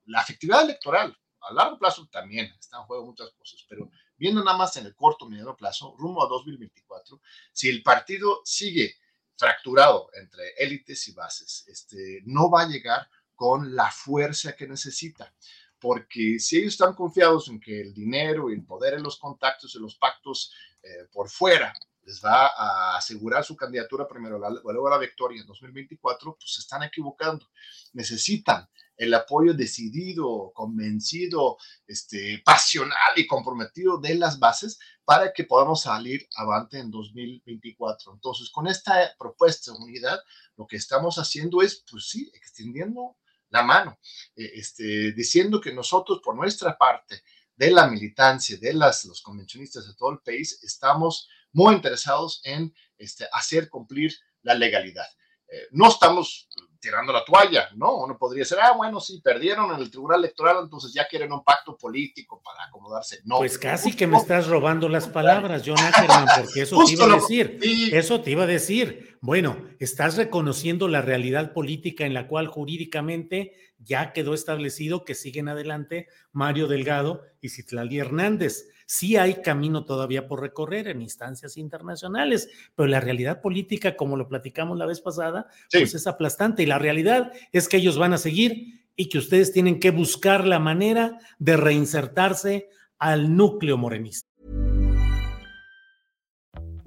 la 0.06 0.22
efectividad 0.22 0.64
electoral 0.64 1.18
a 1.42 1.54
largo 1.54 1.78
plazo 1.78 2.08
también 2.10 2.54
están 2.60 2.82
en 2.82 2.88
juego 2.88 3.06
muchas 3.06 3.32
cosas, 3.32 3.66
pero 3.68 3.90
viendo 4.18 4.44
nada 4.44 4.58
más 4.58 4.78
en 4.78 4.86
el 4.86 4.96
corto 4.96 5.28
mediano 5.28 5.56
plazo, 5.56 5.96
rumbo 5.98 6.24
a 6.24 6.30
2024, 6.30 7.22
si 7.52 7.70
el 7.70 7.84
partido 7.84 8.42
sigue 8.46 8.96
fracturado 9.36 10.10
entre 10.14 10.54
élites 10.58 11.08
y 11.08 11.14
bases, 11.14 11.66
este, 11.68 12.22
no 12.26 12.50
va 12.50 12.62
a 12.62 12.68
llegar 12.68 13.10
con 13.36 13.76
la 13.76 13.92
fuerza 13.92 14.56
que 14.56 14.68
necesita. 14.68 15.34
Porque 15.80 16.40
si 16.40 16.60
ellos 16.60 16.74
están 16.74 16.94
confiados 16.94 17.50
en 17.50 17.60
que 17.60 17.82
el 17.82 17.94
dinero 17.94 18.50
y 18.50 18.54
el 18.54 18.64
poder 18.64 18.94
en 18.94 19.04
los 19.04 19.18
contactos 19.20 19.76
y 19.76 19.80
los 19.80 19.96
pactos 19.96 20.54
eh, 20.82 21.08
por 21.12 21.30
fuera 21.30 21.74
les 22.06 22.24
va 22.24 22.48
a 22.48 22.98
asegurar 22.98 23.44
su 23.44 23.56
candidatura 23.56 24.08
primero, 24.08 24.38
luego 24.38 24.90
la 24.90 24.98
victoria 24.98 25.42
en 25.42 25.48
2024, 25.48 26.36
pues 26.36 26.54
se 26.54 26.62
están 26.62 26.84
equivocando. 26.84 27.50
Necesitan 27.94 28.68
el 28.98 29.14
apoyo 29.14 29.54
decidido, 29.54 30.52
convencido, 30.54 31.58
este, 31.88 32.42
pasional 32.46 32.98
y 33.16 33.26
comprometido 33.26 33.98
de 33.98 34.16
las 34.16 34.40
bases 34.40 34.80
para 35.06 35.34
que 35.34 35.44
podamos 35.46 35.82
salir 35.82 36.28
avante 36.36 36.80
en 36.80 36.92
2024. 36.92 38.14
Entonces, 38.14 38.50
con 38.50 38.68
esta 38.68 39.14
propuesta 39.18 39.72
de 39.72 39.78
unidad, 39.78 40.20
lo 40.58 40.68
que 40.68 40.78
estamos 40.78 41.18
haciendo 41.18 41.62
es, 41.62 41.84
pues 41.90 42.08
sí, 42.08 42.32
extendiendo 42.34 43.18
la 43.50 43.64
mano, 43.64 44.00
eh, 44.36 44.52
este, 44.56 45.12
diciendo 45.14 45.62
que 45.62 45.74
nosotros, 45.74 46.22
por 46.24 46.36
nuestra 46.36 46.78
parte, 46.78 47.24
de 47.56 47.70
la 47.70 47.88
militancia, 47.88 48.58
de 48.58 48.74
las, 48.74 49.06
los 49.06 49.22
convencionistas 49.22 49.88
de 49.88 49.94
todo 49.94 50.12
el 50.12 50.20
país, 50.20 50.60
estamos 50.64 51.30
muy 51.54 51.76
interesados 51.76 52.42
en 52.44 52.74
este, 52.98 53.26
hacer 53.32 53.70
cumplir 53.70 54.14
la 54.42 54.56
legalidad. 54.56 55.06
Eh, 55.48 55.68
no 55.72 55.88
estamos 55.90 56.50
tirando 56.84 57.14
la 57.14 57.24
toalla, 57.24 57.70
¿no? 57.76 57.96
Uno 57.96 58.18
podría 58.18 58.44
ser, 58.44 58.60
ah, 58.60 58.74
bueno, 58.74 59.00
sí, 59.00 59.22
perdieron 59.24 59.74
en 59.74 59.80
el 59.80 59.90
Tribunal 59.90 60.20
Electoral, 60.20 60.58
entonces 60.64 60.92
ya 60.94 61.08
quieren 61.08 61.32
un 61.32 61.42
pacto 61.42 61.78
político 61.78 62.42
para 62.44 62.66
acomodarse. 62.66 63.22
No. 63.24 63.38
Pues 63.38 63.58
casi 63.58 63.96
que 63.96 64.06
me 64.06 64.18
estás 64.18 64.48
robando 64.48 64.90
las 64.90 65.08
palabras, 65.08 65.64
John 65.66 65.80
Ackerman, 65.80 66.28
porque 66.42 66.64
eso 66.64 66.84
te 66.84 66.92
iba 66.92 67.06
a 67.06 67.08
decir. 67.16 67.58
Eso 67.94 68.20
te 68.20 68.32
iba 68.32 68.44
a 68.44 68.48
decir. 68.48 69.18
Bueno, 69.22 69.70
estás 69.80 70.18
reconociendo 70.18 70.90
la 70.90 71.02
realidad 71.02 71.54
política 71.54 72.06
en 72.06 72.14
la 72.14 72.28
cual 72.28 72.48
jurídicamente 72.48 73.54
ya 73.78 74.12
quedó 74.12 74.34
establecido 74.34 75.06
que 75.06 75.16
siguen 75.16 75.48
adelante 75.48 76.10
Mario 76.34 76.68
Delgado 76.68 77.22
y 77.40 77.50
Citlali 77.50 78.00
Hernández 78.00 78.68
sí 78.86 79.18
hay 79.18 79.36
camino 79.42 79.86
todavía 79.86 80.28
por 80.28 80.42
recorrer 80.42 80.88
en 80.88 81.02
instancias 81.02 81.58
internacionales, 81.58 82.50
pero 82.75 82.88
la 82.88 83.00
realidad 83.00 83.42
política, 83.42 83.96
como 83.96 84.18
lo 84.18 84.28
platicamos 84.28 84.78
la 84.78 84.86
vez 84.86 85.02
pasada, 85.02 85.48
pues 85.72 85.94
es 85.94 86.08
aplastante 86.08 86.63
y 86.63 86.66
la 86.66 86.80
realidad 86.80 87.32
es 87.52 87.68
que 87.68 87.78
ellos 87.78 87.98
van 87.98 88.13
a 88.13 88.18
seguir 88.18 88.84
y 88.96 89.10
que 89.10 89.18
ustedes 89.18 89.52
tienen 89.52 89.80
que 89.80 89.92
buscar 89.92 90.46
la 90.46 90.60
manera 90.60 91.18
de 91.40 91.58
reinsertarse 91.58 92.70
al 93.00 93.36
núcleo 93.36 93.78
morenista. 93.78 94.33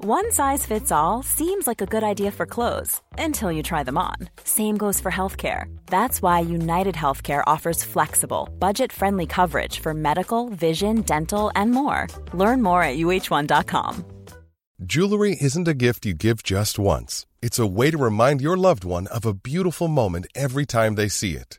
One 0.09 0.31
size 0.31 0.65
fits 0.65 0.93
all 0.93 1.25
seems 1.25 1.67
like 1.67 1.83
a 1.83 1.93
good 1.95 2.05
idea 2.05 2.31
for 2.31 2.47
clothes 2.47 3.01
until 3.19 3.51
you 3.51 3.65
try 3.65 3.83
them 3.83 3.99
on. 3.99 4.15
Same 4.45 4.77
goes 4.77 5.01
for 5.01 5.11
healthcare. 5.11 5.77
That's 5.87 6.23
why 6.23 6.39
United 6.39 6.95
Healthcare 6.95 7.43
offers 7.45 7.83
flexible, 7.83 8.49
budget 8.61 8.93
friendly 8.93 9.27
coverage 9.27 9.81
for 9.81 9.95
medical, 9.95 10.49
vision, 10.51 11.03
dental, 11.03 11.51
and 11.57 11.73
more. 11.73 12.07
Learn 12.33 12.63
more 12.63 12.85
at 12.85 12.99
uh1.com. 12.99 14.05
Jewelry 14.85 15.39
isn't 15.41 15.67
a 15.67 15.75
gift 15.75 16.07
you 16.07 16.15
give 16.15 16.45
just 16.45 16.79
once, 16.79 17.27
it's 17.43 17.59
a 17.59 17.67
way 17.67 17.91
to 17.91 17.99
remind 17.99 18.41
your 18.41 18.57
loved 18.57 18.85
one 18.85 19.09
of 19.09 19.27
a 19.27 19.35
beautiful 19.35 19.89
moment 19.89 20.29
every 20.37 20.67
time 20.67 20.95
they 20.95 21.09
see 21.09 21.33
it. 21.33 21.59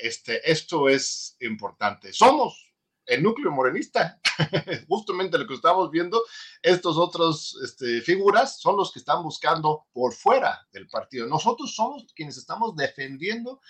Este, 0.00 0.50
esto 0.50 0.88
es 0.88 1.36
importante. 1.40 2.12
Somos 2.12 2.70
el 3.06 3.22
núcleo 3.22 3.50
morenista, 3.50 4.20
justamente 4.88 5.36
lo 5.36 5.46
que 5.46 5.54
estamos 5.54 5.90
viendo, 5.90 6.22
estos 6.62 6.96
otros 6.96 7.58
este, 7.64 8.00
figuras 8.02 8.60
son 8.60 8.76
los 8.76 8.92
que 8.92 9.00
están 9.00 9.22
buscando 9.22 9.86
por 9.92 10.12
fuera 10.12 10.66
del 10.72 10.86
partido. 10.88 11.26
Nosotros 11.26 11.74
somos 11.74 12.06
quienes 12.14 12.36
estamos 12.36 12.76
defendiendo 12.76 13.60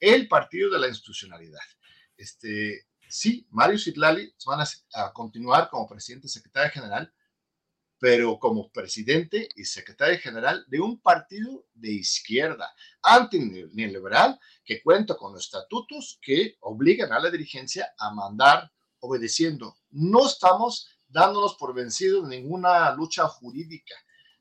el 0.00 0.26
partido 0.26 0.70
de 0.70 0.80
la 0.80 0.88
institucionalidad. 0.88 1.60
Este, 2.16 2.88
sí, 3.08 3.46
Mario 3.50 3.78
Citlali 3.78 4.34
van 4.46 4.66
a, 4.94 5.12
continuar 5.12 5.70
como 5.70 5.88
presidente 5.88 6.28
secretario 6.28 6.72
general, 6.72 7.12
pero 7.98 8.38
como 8.38 8.70
presidente 8.70 9.48
y 9.56 9.64
secretario 9.64 10.18
general 10.18 10.64
de 10.68 10.80
un 10.80 11.00
partido 11.00 11.66
de 11.74 11.92
izquierda, 11.92 12.72
anti-neoliberal, 13.02 14.38
que 14.64 14.82
cuenta 14.82 15.16
con 15.16 15.36
estatutos 15.36 16.18
que 16.22 16.56
obligan 16.60 17.12
a 17.12 17.18
la 17.18 17.30
dirigencia 17.30 17.92
a 17.98 18.12
mandar 18.12 18.70
obedeciendo. 19.00 19.76
No 19.90 20.26
estamos 20.26 20.88
dándonos 21.08 21.54
por 21.54 21.74
vencidos 21.74 22.24
en 22.24 22.30
ninguna 22.30 22.92
lucha 22.94 23.26
jurídica, 23.26 23.94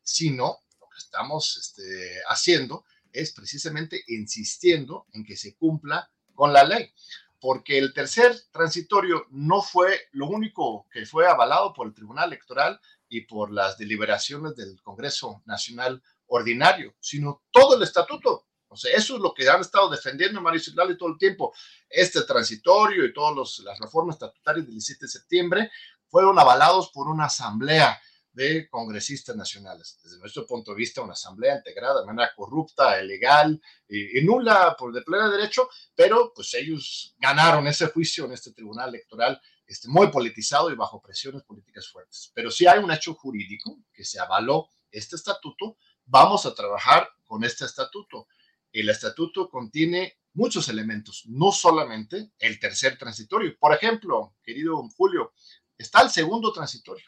sino 0.04 0.60
lo 0.80 0.88
que 0.90 0.98
estamos 0.98 1.58
este, 1.58 2.22
haciendo 2.30 2.86
es 3.12 3.32
precisamente 3.32 4.04
insistiendo 4.08 5.08
en 5.14 5.24
que 5.24 5.36
se 5.36 5.56
cumpla 5.56 6.12
con 6.36 6.54
la 6.54 6.64
ley 6.64 6.94
porque 7.40 7.78
el 7.78 7.94
tercer 7.94 8.36
transitorio 8.52 9.26
no 9.30 9.62
fue 9.62 10.08
lo 10.12 10.28
único 10.28 10.88
que 10.92 11.06
fue 11.06 11.28
avalado 11.28 11.74
por 11.74 11.88
el 11.88 11.94
Tribunal 11.94 12.28
Electoral 12.28 12.80
y 13.10 13.22
por 13.22 13.52
las 13.52 13.78
deliberaciones 13.78 14.56
del 14.56 14.82
Congreso 14.82 15.42
Nacional 15.46 16.02
Ordinario, 16.28 16.96
sino 17.00 17.44
todo 17.52 17.78
el 17.78 17.84
estatuto. 17.84 18.48
O 18.70 18.76
sea, 18.76 18.96
eso 18.96 19.16
es 19.16 19.22
lo 19.22 19.34
que 19.34 19.48
han 19.50 19.62
estado 19.62 19.90
defendiendo 19.90 20.42
Mario 20.42 20.60
Citlali 20.60 20.98
todo 20.98 21.10
el 21.10 21.18
tiempo. 21.18 21.54
Este 21.90 22.22
transitorio 22.24 23.06
y 23.06 23.14
todas 23.14 23.60
las 23.60 23.80
reformas 23.80 24.16
estatutarias 24.16 24.66
del 24.66 24.74
17 24.74 25.06
de 25.06 25.10
septiembre 25.10 25.72
fueron 26.10 26.38
avalados 26.38 26.90
por 26.90 27.08
una 27.08 27.26
asamblea 27.26 28.00
de 28.38 28.70
congresistas 28.70 29.36
nacionales. 29.36 30.00
Desde 30.04 30.20
nuestro 30.20 30.46
punto 30.46 30.72
de 30.72 30.78
vista, 30.78 31.02
una 31.02 31.14
asamblea 31.14 31.56
integrada 31.56 32.02
de 32.02 32.06
manera 32.06 32.32
corrupta, 32.36 33.02
ilegal 33.02 33.60
y, 33.90 34.22
nula 34.22 34.76
por 34.78 34.94
de 34.94 35.02
pleno 35.02 35.32
derecho, 35.32 35.68
pero 35.96 36.32
pues 36.36 36.54
ellos 36.54 37.16
ganaron 37.18 37.66
ese 37.66 37.88
juicio 37.88 38.26
en 38.26 38.34
este 38.34 38.52
tribunal 38.52 38.90
electoral 38.90 39.42
este, 39.68 39.90
muy 39.90 40.08
politizado 40.08 40.72
y 40.72 40.76
bajo 40.76 41.02
presiones 41.02 41.44
políticas 41.44 41.90
fuertes. 41.90 42.32
Pero 42.34 42.50
si 42.50 42.66
hay 42.66 42.80
un 42.80 42.92
hecho 42.92 43.14
jurídico 43.14 43.80
que 43.94 44.06
se 44.06 44.20
avaló 44.20 44.70
este 44.90 45.18
estatuto, 45.18 45.78
vamos 46.06 46.46
a 46.46 46.56
trabajar 46.56 47.10
con 47.26 47.44
este 47.44 47.66
estatuto. 47.66 48.28
El 48.72 48.90
estatuto 48.90 49.50
contiene 49.50 50.20
muchos 50.34 50.70
elementos, 50.70 51.24
no 51.28 51.52
solamente 51.52 52.32
el 52.40 52.60
tercer 52.60 52.98
transitorio. 52.98 53.58
Por 53.60 53.74
ejemplo, 53.74 54.36
querido 54.44 54.82
Julio, 54.96 55.34
está 55.78 56.02
el 56.02 56.10
segundo 56.10 56.54
transitorio. 56.54 57.06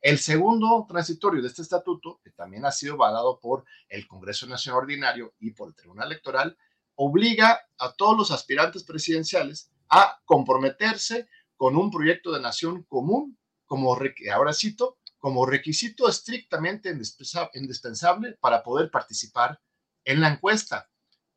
El 0.00 0.18
segundo 0.18 0.86
transitorio 0.88 1.42
de 1.42 1.48
este 1.48 1.62
estatuto, 1.62 2.20
que 2.22 2.30
también 2.30 2.64
ha 2.64 2.70
sido 2.70 2.94
avalado 2.94 3.40
por 3.40 3.64
el 3.88 4.06
Congreso 4.06 4.46
Nacional 4.46 4.82
Ordinario 4.82 5.34
y 5.40 5.50
por 5.50 5.68
el 5.68 5.74
Tribunal 5.74 6.06
Electoral, 6.06 6.56
obliga 6.94 7.60
a 7.78 7.92
todos 7.94 8.16
los 8.16 8.30
aspirantes 8.30 8.84
presidenciales 8.84 9.72
a 9.90 10.20
comprometerse 10.24 11.28
con 11.58 11.76
un 11.76 11.90
proyecto 11.90 12.32
de 12.32 12.40
nación 12.40 12.84
común, 12.84 13.38
como 13.66 13.94
ahora 14.32 14.54
cito, 14.54 14.96
como 15.18 15.44
requisito 15.44 16.08
estrictamente 16.08 16.88
indispensable 17.52 18.38
para 18.40 18.62
poder 18.62 18.90
participar 18.90 19.60
en 20.04 20.22
la 20.22 20.28
encuesta. 20.32 20.88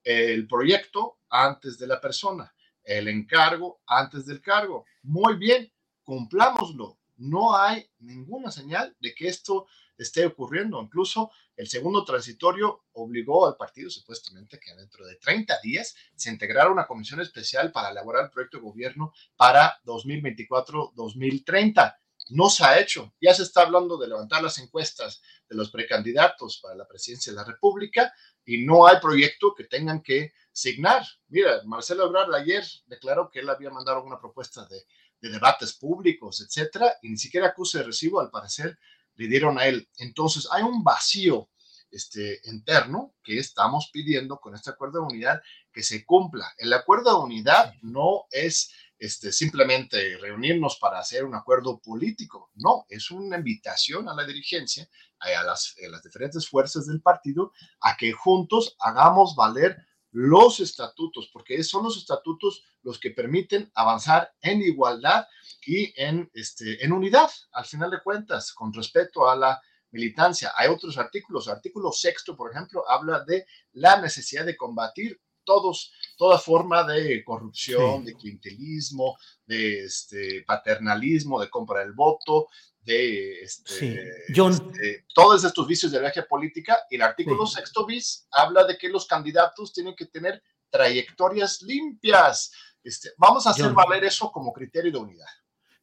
El 0.04 0.48
proyecto 0.48 1.18
antes 1.30 1.78
de 1.78 1.88
la 1.88 2.00
persona, 2.00 2.54
el 2.84 3.10
encargo 3.10 3.82
antes 3.86 4.25
del 4.25 4.42
cargo. 4.42 4.86
Muy 5.04 5.36
bien, 5.36 5.70
cumplámoslo 6.04 6.98
no 7.22 7.56
hay 7.56 7.88
ninguna 8.00 8.51
señal 8.51 8.96
de 9.00 9.13
que 9.13 9.28
esto 9.28 9.68
esté 9.98 10.25
ocurriendo. 10.25 10.81
Incluso 10.81 11.31
el 11.55 11.67
segundo 11.67 12.03
transitorio 12.03 12.86
obligó 12.93 13.48
al 13.48 13.55
partido 13.55 13.89
supuestamente 13.89 14.60
que 14.60 14.75
dentro 14.75 15.05
de 15.05 15.15
30 15.17 15.60
días 15.62 15.95
se 16.15 16.29
integrara 16.29 16.71
una 16.71 16.88
comisión 16.88 17.21
especial 17.21 17.71
para 17.71 17.91
elaborar 17.91 18.25
el 18.25 18.31
proyecto 18.31 18.57
de 18.57 18.63
gobierno 18.63 19.13
para 19.36 19.79
2024-2030. 19.86 21.98
No 22.29 22.50
se 22.50 22.63
ha 22.63 22.79
hecho. 22.79 23.13
Ya 23.19 23.33
se 23.33 23.43
está 23.43 23.62
hablando 23.62 23.98
de 23.98 24.07
levantar 24.07 24.41
las 24.41 24.57
encuestas 24.60 25.21
de 25.50 25.55
los 25.55 25.71
precandidatos 25.71 26.60
para 26.62 26.75
la 26.75 26.88
presidencia 26.88 27.33
de 27.33 27.38
la 27.38 27.43
República 27.43 28.13
y 28.45 28.63
no 28.63 28.88
hay 28.88 29.00
proyecto 29.01 29.53
que 29.53 29.65
tengan 29.65 30.01
que 30.01 30.33
signar. 30.51 31.03
Mira, 31.27 31.62
Marcelo 31.65 32.05
Ebrard 32.05 32.33
ayer 32.33 32.63
declaró 32.86 33.29
que 33.29 33.39
él 33.39 33.50
había 33.50 33.69
mandado 33.69 34.03
una 34.03 34.19
propuesta 34.19 34.65
de 34.67 34.86
de 35.21 35.29
debates 35.29 35.74
públicos, 35.74 36.41
etcétera, 36.41 36.98
y 37.01 37.10
ni 37.10 37.17
siquiera 37.17 37.48
acuse 37.48 37.77
de 37.77 37.86
recibo, 37.86 38.19
al 38.19 38.31
parecer, 38.31 38.77
le 39.22 39.28
dieron 39.28 39.60
a 39.60 39.66
él. 39.68 39.88
Entonces, 39.98 40.48
hay 40.51 40.63
un 40.63 40.84
vacío 40.84 41.50
este, 41.92 42.40
interno 42.46 43.13
que 43.24 43.38
estamos 43.38 43.90
pidiendo 43.94 44.40
con 44.40 44.56
este 44.56 44.72
acuerdo 44.72 45.00
de 45.00 45.13
unidad 45.13 45.42
que 45.72 45.84
se 45.84 46.06
cumpla. 46.06 46.51
El 46.58 46.74
acuerdo 46.74 47.12
de 47.12 47.24
unidad 47.24 47.74
no 47.82 48.25
es 48.32 48.72
este, 48.98 49.32
simplemente 49.32 50.18
reunirnos 50.18 50.78
para 50.78 51.00
hacer 51.00 51.24
un 51.24 51.36
acuerdo 51.36 51.80
político, 51.80 52.51
no, 52.56 52.86
es 52.88 53.10
una 53.10 53.38
invitación 53.38 54.08
a 54.08 54.13
la 54.13 54.25
dirigencia, 54.25 54.88
a 55.20 55.44
las, 55.44 55.75
a 55.84 55.90
las 55.90 56.04
diferentes 56.04 56.48
fuerzas 56.48 56.88
del 56.88 57.01
partido, 57.01 57.51
a 57.82 57.98
que 57.98 58.12
juntos 58.12 58.75
hagamos 58.80 59.36
valer 59.36 59.75
los 60.12 60.60
estatutos, 60.60 61.30
porque 61.32 61.63
son 61.63 61.84
los 61.84 61.98
estatutos 61.98 62.63
los 62.84 63.00
que 63.00 63.12
permiten 63.12 63.72
avanzar 63.75 64.34
en 64.41 64.62
igualdad 64.62 65.25
y 65.65 65.94
en, 66.01 66.30
este, 66.34 66.84
en 66.84 66.91
unidad, 66.91 67.30
al 67.51 67.65
final 67.65 67.91
de 67.91 68.01
cuentas, 68.01 68.51
con 68.53 68.74
respecto 68.74 69.30
a 69.30 69.36
la 69.36 69.62
militancia. 69.91 70.53
Hay 70.56 70.70
otros 70.70 70.98
artículos. 70.98 71.48
artículo 71.48 71.91
sexto, 71.91 72.36
por 72.36 72.51
ejemplo, 72.51 72.89
habla 72.89 73.24
de 73.24 73.46
la 73.74 74.00
necesidad 74.01 74.46
de 74.46 74.58
combatir 74.58 75.20
todos, 75.44 75.91
toda 76.18 76.38
forma 76.38 76.84
de 76.84 77.24
corrupción, 77.24 78.06
de 78.06 78.13
clientelismo, 78.15 79.18
de 79.46 79.86
este, 79.86 80.44
paternalismo, 80.44 81.41
de 81.41 81.50
compra 81.50 81.80
del 81.80 81.94
voto, 81.94 82.48
de 82.82 83.42
este, 83.42 84.10
este, 84.28 85.06
todos 85.14 85.44
estos 85.44 85.68
vicios 85.68 85.92
de 85.92 86.00
la 86.00 86.06
viaje 86.06 86.24
política. 86.24 86.80
Y 86.90 86.96
el 86.96 87.04
artículo 87.04 87.46
sexto 87.46 87.86
bis 87.86 88.28
habla 88.32 88.64
de 88.66 88.78
que 88.78 88.90
los 88.90 89.06
candidatos 89.06 89.74
tienen 89.74 89.96
que 89.96 90.06
tener 90.06 90.42
trayectorias 90.70 91.62
limpias. 91.62 92.52
Este, 92.84 93.12
vamos 93.18 93.46
a 93.46 93.52
hacer 93.52 93.72
valer 93.72 94.04
eso 94.06 94.32
como 94.32 94.52
criterio 94.52 94.92
de 94.92 94.98
unidad. 94.98 95.28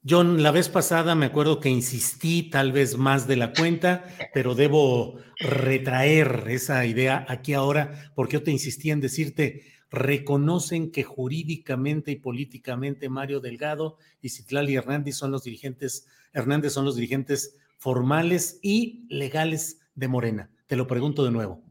John, 0.09 0.43
la 0.43 0.53
vez 0.53 0.69
pasada 0.69 1.15
me 1.15 1.27
acuerdo 1.27 1.61
que 1.61 1.69
insistí 1.69 2.49
tal 2.51 2.73
vez 2.73 2.97
más 2.97 3.27
de 3.27 3.37
la 3.37 3.53
cuenta, 3.53 4.05
pero 4.33 4.55
debo 4.55 5.19
retraer 5.39 6.45
esa 6.49 6.87
idea 6.87 7.27
aquí 7.29 7.53
ahora, 7.53 8.13
porque 8.15 8.35
yo 8.35 8.43
te 8.43 8.51
insistí 8.51 8.91
en 8.91 9.01
decirte, 9.01 9.78
reconocen 9.91 10.91
que 10.93 11.03
jurídicamente 11.03 12.13
y 12.13 12.17
políticamente 12.17 13.09
Mario 13.09 13.41
Delgado 13.41 13.97
y 14.21 14.29
Citlali 14.29 14.77
Hernández 14.77 15.17
son 15.17 15.31
los 15.31 15.45
dirigentes, 15.45 16.07
Hernández 16.33 16.73
son 16.73 16.85
los 16.85 16.97
dirigentes 16.97 17.57
formales 17.79 18.59
y 18.63 19.07
legales 19.09 19.81
de 19.95 20.09
Morena. 20.09 20.51
Te 20.67 20.77
lo 20.77 20.87
pregunto 20.87 21.25
de 21.25 21.31
nuevo. 21.31 21.65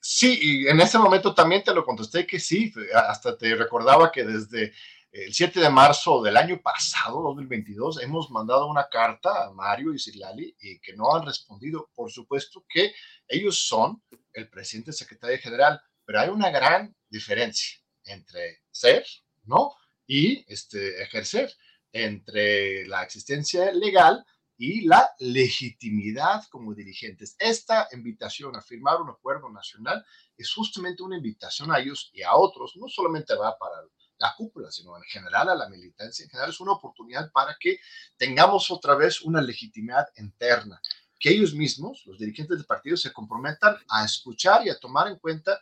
Sí, 0.00 0.38
y 0.40 0.68
en 0.68 0.80
ese 0.80 0.98
momento 0.98 1.34
también 1.34 1.62
te 1.62 1.74
lo 1.74 1.84
contesté 1.84 2.26
que 2.26 2.38
sí, 2.38 2.72
hasta 2.94 3.36
te 3.36 3.54
recordaba 3.54 4.10
que 4.10 4.24
desde 4.24 4.72
el 5.10 5.32
7 5.32 5.60
de 5.60 5.70
marzo 5.70 6.22
del 6.22 6.36
año 6.36 6.60
pasado, 6.60 7.22
2022, 7.22 8.02
hemos 8.02 8.30
mandado 8.30 8.66
una 8.66 8.88
carta 8.88 9.44
a 9.44 9.52
Mario 9.52 9.92
y 9.92 9.98
Citlali 9.98 10.54
y 10.60 10.78
que 10.80 10.94
no 10.94 11.14
han 11.14 11.26
respondido. 11.26 11.90
Por 11.94 12.10
supuesto 12.10 12.64
que 12.68 12.92
ellos 13.26 13.66
son 13.66 14.02
el 14.32 14.48
presidente 14.48 14.92
secretario 14.92 15.38
general, 15.38 15.80
pero 16.08 16.20
hay 16.20 16.30
una 16.30 16.48
gran 16.48 16.96
diferencia 17.10 17.78
entre 18.04 18.62
ser, 18.70 19.04
¿no? 19.44 19.74
Y 20.06 20.42
este, 20.50 21.02
ejercer, 21.02 21.52
entre 21.92 22.86
la 22.86 23.02
existencia 23.02 23.70
legal 23.72 24.24
y 24.56 24.86
la 24.86 25.10
legitimidad 25.18 26.44
como 26.48 26.72
dirigentes. 26.72 27.36
Esta 27.38 27.88
invitación 27.92 28.56
a 28.56 28.62
firmar 28.62 29.02
un 29.02 29.10
acuerdo 29.10 29.50
nacional 29.50 30.02
es 30.34 30.50
justamente 30.50 31.02
una 31.02 31.18
invitación 31.18 31.70
a 31.70 31.78
ellos 31.78 32.10
y 32.14 32.22
a 32.22 32.34
otros, 32.34 32.74
no 32.76 32.88
solamente 32.88 33.34
va 33.34 33.58
para 33.58 33.74
la 34.16 34.34
cúpula, 34.34 34.70
sino 34.70 34.96
en 34.96 35.02
general 35.02 35.50
a 35.50 35.54
la 35.54 35.68
militancia, 35.68 36.24
en 36.24 36.30
general 36.30 36.48
es 36.48 36.60
una 36.60 36.72
oportunidad 36.72 37.30
para 37.32 37.54
que 37.60 37.80
tengamos 38.16 38.70
otra 38.70 38.94
vez 38.94 39.20
una 39.20 39.42
legitimidad 39.42 40.06
interna, 40.16 40.80
que 41.20 41.28
ellos 41.28 41.52
mismos, 41.52 42.02
los 42.06 42.18
dirigentes 42.18 42.56
del 42.56 42.66
partido, 42.66 42.96
se 42.96 43.12
comprometan 43.12 43.76
a 43.90 44.06
escuchar 44.06 44.66
y 44.66 44.70
a 44.70 44.78
tomar 44.78 45.08
en 45.08 45.18
cuenta 45.18 45.60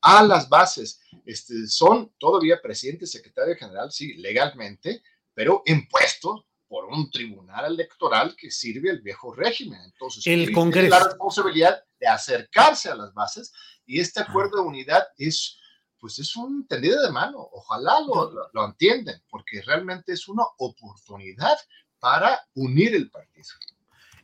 a 0.00 0.22
las 0.22 0.48
bases. 0.48 1.00
Este, 1.24 1.66
son 1.66 2.12
todavía 2.18 2.60
presidente, 2.60 3.06
secretario 3.06 3.56
general, 3.56 3.90
sí, 3.92 4.14
legalmente, 4.14 5.02
pero 5.34 5.62
impuestos 5.66 6.44
por 6.66 6.84
un 6.84 7.10
tribunal 7.10 7.66
electoral 7.72 8.36
que 8.36 8.50
sirve 8.50 8.90
al 8.90 9.00
viejo 9.00 9.32
régimen. 9.34 9.80
Entonces, 9.84 10.26
el 10.26 10.52
Congreso. 10.52 10.90
la 10.90 11.04
responsabilidad 11.04 11.82
de 11.98 12.06
acercarse 12.06 12.90
a 12.90 12.94
las 12.94 13.12
bases 13.14 13.52
y 13.86 14.00
este 14.00 14.20
acuerdo 14.20 14.58
de 14.58 14.68
unidad 14.68 15.08
es, 15.16 15.58
pues 15.98 16.18
es 16.18 16.36
un 16.36 16.66
tendido 16.66 17.02
de 17.02 17.10
mano. 17.10 17.38
Ojalá 17.52 18.00
lo, 18.00 18.30
lo, 18.30 18.50
lo 18.52 18.64
entienden, 18.66 19.22
porque 19.30 19.62
realmente 19.62 20.12
es 20.12 20.28
una 20.28 20.44
oportunidad 20.58 21.58
para 21.98 22.46
unir 22.54 22.94
el 22.94 23.10
partido. 23.10 23.48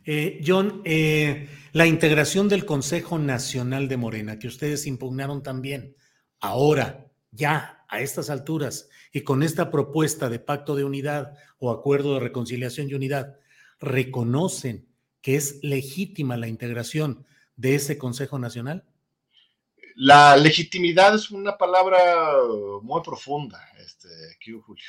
Eh, 0.06 0.42
John, 0.46 0.82
eh, 0.84 1.48
la 1.72 1.86
integración 1.86 2.48
del 2.48 2.66
Consejo 2.66 3.18
Nacional 3.18 3.88
de 3.88 3.96
Morena, 3.96 4.38
que 4.38 4.48
ustedes 4.48 4.86
impugnaron 4.86 5.42
también, 5.42 5.96
ahora, 6.40 7.06
ya, 7.30 7.84
a 7.88 8.00
estas 8.00 8.28
alturas, 8.28 8.88
y 9.12 9.22
con 9.22 9.42
esta 9.42 9.70
propuesta 9.70 10.28
de 10.28 10.38
pacto 10.38 10.76
de 10.76 10.84
unidad 10.84 11.38
o 11.58 11.70
acuerdo 11.70 12.14
de 12.14 12.20
reconciliación 12.20 12.90
y 12.90 12.94
unidad, 12.94 13.38
reconocen 13.80 14.88
que 15.22 15.36
es 15.36 15.60
legítima 15.62 16.36
la 16.36 16.48
integración 16.48 17.24
de 17.56 17.76
ese 17.76 17.96
Consejo 17.96 18.38
Nacional? 18.38 18.84
La 19.96 20.36
legitimidad 20.36 21.14
es 21.14 21.30
una 21.30 21.56
palabra 21.56 21.98
muy 22.82 23.00
profunda, 23.02 23.60
este, 23.78 24.08
Julio. 24.44 24.84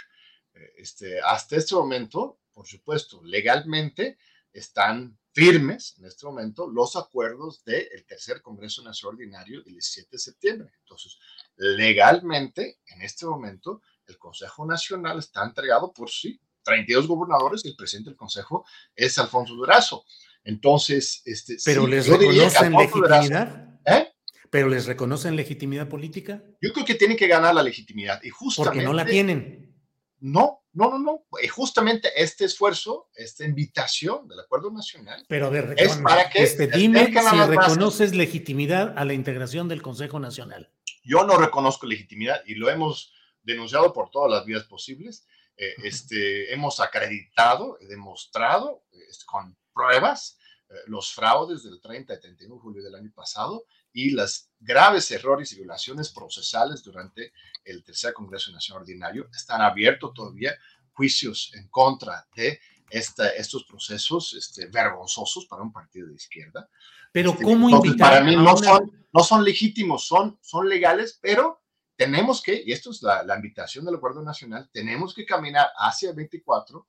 Eh, 0.54 0.74
este, 0.78 1.22
hasta 1.22 1.56
este 1.56 1.76
momento, 1.76 2.40
por 2.54 2.68
supuesto, 2.68 3.22
legalmente, 3.24 4.18
están 4.56 5.18
firmes 5.34 5.96
en 6.00 6.06
este 6.06 6.26
momento 6.26 6.70
los 6.70 6.96
acuerdos 6.96 7.64
del 7.66 8.06
tercer 8.08 8.42
Congreso 8.42 8.82
Nacional 8.84 9.16
Ordinario 9.16 9.62
del 9.64 9.74
17 9.74 10.10
de 10.12 10.18
septiembre. 10.18 10.72
Entonces, 10.80 11.18
legalmente, 11.58 12.80
en 12.88 13.02
este 13.02 13.26
momento, 13.26 13.82
el 14.08 14.18
Consejo 14.18 14.66
Nacional 14.66 15.20
está 15.20 15.44
entregado 15.44 15.92
por 15.92 16.10
sí, 16.10 16.40
32 16.64 17.08
gobernadores 17.08 17.66
y 17.66 17.70
el 17.70 17.76
presidente 17.76 18.10
del 18.12 18.18
Consejo 18.18 18.66
es 18.96 19.18
Alfonso 19.20 19.54
Durazo. 19.56 20.06
Entonces, 20.46 21.22
este, 21.26 21.58
pero 21.66 21.86
les 21.86 22.08
reconocen 22.08 22.72
legitimidad. 22.74 23.80
¿eh? 23.86 24.08
Pero 24.50 24.70
les 24.70 24.86
reconocen 24.86 25.36
legitimidad 25.36 25.90
política. 25.90 26.42
Yo 26.62 26.72
creo 26.72 26.86
que 26.86 26.96
tienen 26.96 27.18
que 27.18 27.28
ganar 27.28 27.54
la 27.54 27.62
legitimidad 27.62 28.24
y 28.24 28.30
justamente 28.30 28.70
porque 28.70 28.86
no 28.86 28.94
la 28.94 29.06
tienen. 29.06 29.76
No, 30.20 30.65
no, 30.76 30.90
no, 30.90 31.00
no. 31.00 31.26
Eh, 31.42 31.48
justamente 31.48 32.12
este 32.22 32.44
esfuerzo, 32.44 33.10
esta 33.16 33.46
invitación 33.46 34.28
del 34.28 34.42
Acuerdo 34.42 34.72
Nacional. 34.72 35.26
Pero 35.30 35.50
ver, 35.50 35.74
es 35.78 35.96
para 35.98 36.30
que 36.30 36.44
este, 36.44 36.68
dime 36.68 37.08
si 37.08 37.36
reconoces 37.48 38.14
legitimidad 38.14 38.94
a 38.98 39.06
la 39.06 39.14
integración 39.14 39.70
del 39.70 39.82
Consejo 39.82 40.20
Nacional. 40.20 40.70
Yo 41.04 41.24
no 41.24 41.38
reconozco 41.38 41.88
legitimidad 41.88 42.42
y 42.46 42.56
lo 42.56 42.70
hemos 42.70 43.14
denunciado 43.42 43.94
por 43.94 44.10
todas 44.10 44.30
las 44.30 44.46
vías 44.46 44.64
posibles. 44.64 45.26
Eh, 45.56 45.76
este, 45.84 46.54
hemos 46.54 46.82
acreditado, 46.82 47.78
demostrado 47.80 48.84
este, 48.92 49.24
con 49.26 49.58
pruebas 49.74 50.38
eh, 50.70 50.74
los 50.88 51.14
fraudes 51.14 51.64
del 51.64 51.80
30 51.80 52.16
y 52.16 52.20
31 52.20 52.56
de 52.56 52.62
julio 52.62 52.84
del 52.84 52.96
año 52.96 53.12
pasado 53.16 53.66
y 53.96 54.10
los 54.10 54.50
graves 54.60 55.10
errores 55.12 55.54
y 55.54 55.56
violaciones 55.56 56.12
procesales 56.12 56.84
durante 56.84 57.32
el 57.64 57.82
tercer 57.82 58.14
Congreso 58.14 58.52
Nacional 58.52 58.82
Ordinario. 58.82 59.30
Están 59.34 59.62
abiertos 59.62 60.14
todavía 60.14 60.54
juicios 60.92 61.54
en 61.56 61.70
contra 61.70 62.28
de 62.36 62.60
estos 62.90 63.64
procesos 63.64 64.34
este, 64.34 64.68
vergonzosos 64.68 65.46
para 65.46 65.64
un 65.64 65.72
partido 65.72 66.10
de 66.10 66.16
izquierda. 66.16 66.70
Pero 67.14 67.32
este, 67.32 67.46
¿cómo 67.46 67.70
invitar? 67.70 68.12
Para 68.12 68.24
mí 68.26 68.36
no, 68.36 68.58
son, 68.58 69.08
no 69.14 69.24
son 69.24 69.46
legítimos, 69.46 70.06
son, 70.06 70.38
son 70.42 70.68
legales, 70.68 71.18
pero 71.22 71.62
tenemos 71.96 72.42
que, 72.42 72.64
y 72.66 72.74
esto 72.74 72.92
es 72.92 73.02
la, 73.02 73.24
la 73.24 73.38
invitación 73.38 73.86
del 73.86 73.96
Acuerdo 73.96 74.22
Nacional, 74.22 74.70
tenemos 74.74 75.14
que 75.14 75.26
caminar 75.26 75.70
hacia 75.78 76.10
el 76.10 76.18
24 76.18 76.86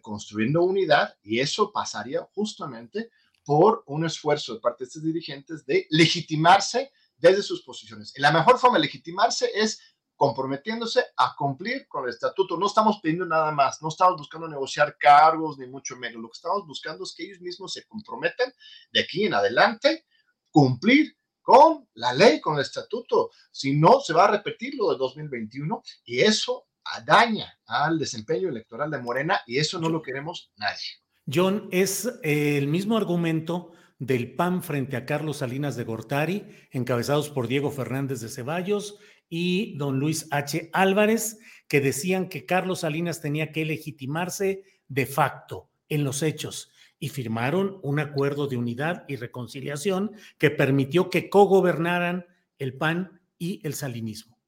construyendo 0.00 0.62
unidad 0.62 1.16
y 1.22 1.40
eso 1.40 1.72
pasaría 1.72 2.20
justamente 2.34 3.10
por 3.44 3.82
un 3.86 4.04
esfuerzo 4.04 4.54
de 4.54 4.60
parte 4.60 4.84
de 4.84 4.88
estos 4.88 5.02
dirigentes 5.02 5.66
de 5.66 5.86
legitimarse 5.90 6.92
desde 7.16 7.42
sus 7.42 7.62
posiciones. 7.62 8.12
Y 8.16 8.20
la 8.20 8.32
mejor 8.32 8.58
forma 8.58 8.78
de 8.78 8.84
legitimarse 8.84 9.50
es 9.54 9.80
comprometiéndose 10.16 11.04
a 11.16 11.34
cumplir 11.36 11.88
con 11.88 12.04
el 12.04 12.10
estatuto. 12.10 12.56
No 12.56 12.66
estamos 12.66 13.00
pidiendo 13.00 13.26
nada 13.26 13.50
más, 13.50 13.82
no 13.82 13.88
estamos 13.88 14.18
buscando 14.18 14.48
negociar 14.48 14.96
cargos, 14.98 15.58
ni 15.58 15.66
mucho 15.66 15.96
menos. 15.96 16.22
Lo 16.22 16.28
que 16.28 16.36
estamos 16.36 16.66
buscando 16.66 17.04
es 17.04 17.14
que 17.14 17.24
ellos 17.24 17.40
mismos 17.40 17.72
se 17.72 17.84
comprometen 17.86 18.52
de 18.92 19.00
aquí 19.00 19.24
en 19.24 19.34
adelante 19.34 20.06
cumplir 20.50 21.16
con 21.40 21.88
la 21.94 22.12
ley, 22.12 22.40
con 22.40 22.54
el 22.54 22.60
estatuto. 22.60 23.30
Si 23.50 23.74
no, 23.74 24.00
se 24.00 24.12
va 24.12 24.26
a 24.26 24.30
repetir 24.30 24.74
lo 24.76 24.92
de 24.92 24.98
2021 24.98 25.82
y 26.04 26.20
eso 26.20 26.68
daña 27.04 27.58
al 27.66 27.98
desempeño 27.98 28.48
electoral 28.48 28.90
de 28.90 28.98
Morena 28.98 29.40
y 29.46 29.58
eso 29.58 29.78
no 29.78 29.88
lo 29.88 30.02
queremos 30.02 30.52
nadie. 30.56 31.02
John, 31.30 31.68
es 31.70 32.06
eh, 32.22 32.58
el 32.58 32.66
mismo 32.66 32.96
argumento 32.96 33.72
del 33.98 34.34
PAN 34.34 34.62
frente 34.62 34.96
a 34.96 35.06
Carlos 35.06 35.38
Salinas 35.38 35.76
de 35.76 35.84
Gortari, 35.84 36.44
encabezados 36.70 37.30
por 37.30 37.46
Diego 37.46 37.70
Fernández 37.70 38.20
de 38.20 38.28
Ceballos 38.28 38.98
y 39.28 39.76
don 39.78 40.00
Luis 40.00 40.26
H. 40.30 40.70
Álvarez, 40.72 41.38
que 41.68 41.80
decían 41.80 42.28
que 42.28 42.44
Carlos 42.44 42.80
Salinas 42.80 43.20
tenía 43.20 43.52
que 43.52 43.64
legitimarse 43.64 44.64
de 44.88 45.06
facto 45.06 45.70
en 45.88 46.04
los 46.04 46.22
hechos 46.22 46.72
y 46.98 47.08
firmaron 47.08 47.78
un 47.82 48.00
acuerdo 48.00 48.46
de 48.46 48.56
unidad 48.56 49.04
y 49.08 49.16
reconciliación 49.16 50.16
que 50.38 50.50
permitió 50.50 51.08
que 51.08 51.30
cogobernaran 51.30 52.26
el 52.58 52.76
PAN 52.76 53.20
y 53.38 53.60
el 53.66 53.74
salinismo. 53.74 54.38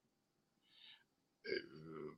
Eh, 1.45 1.49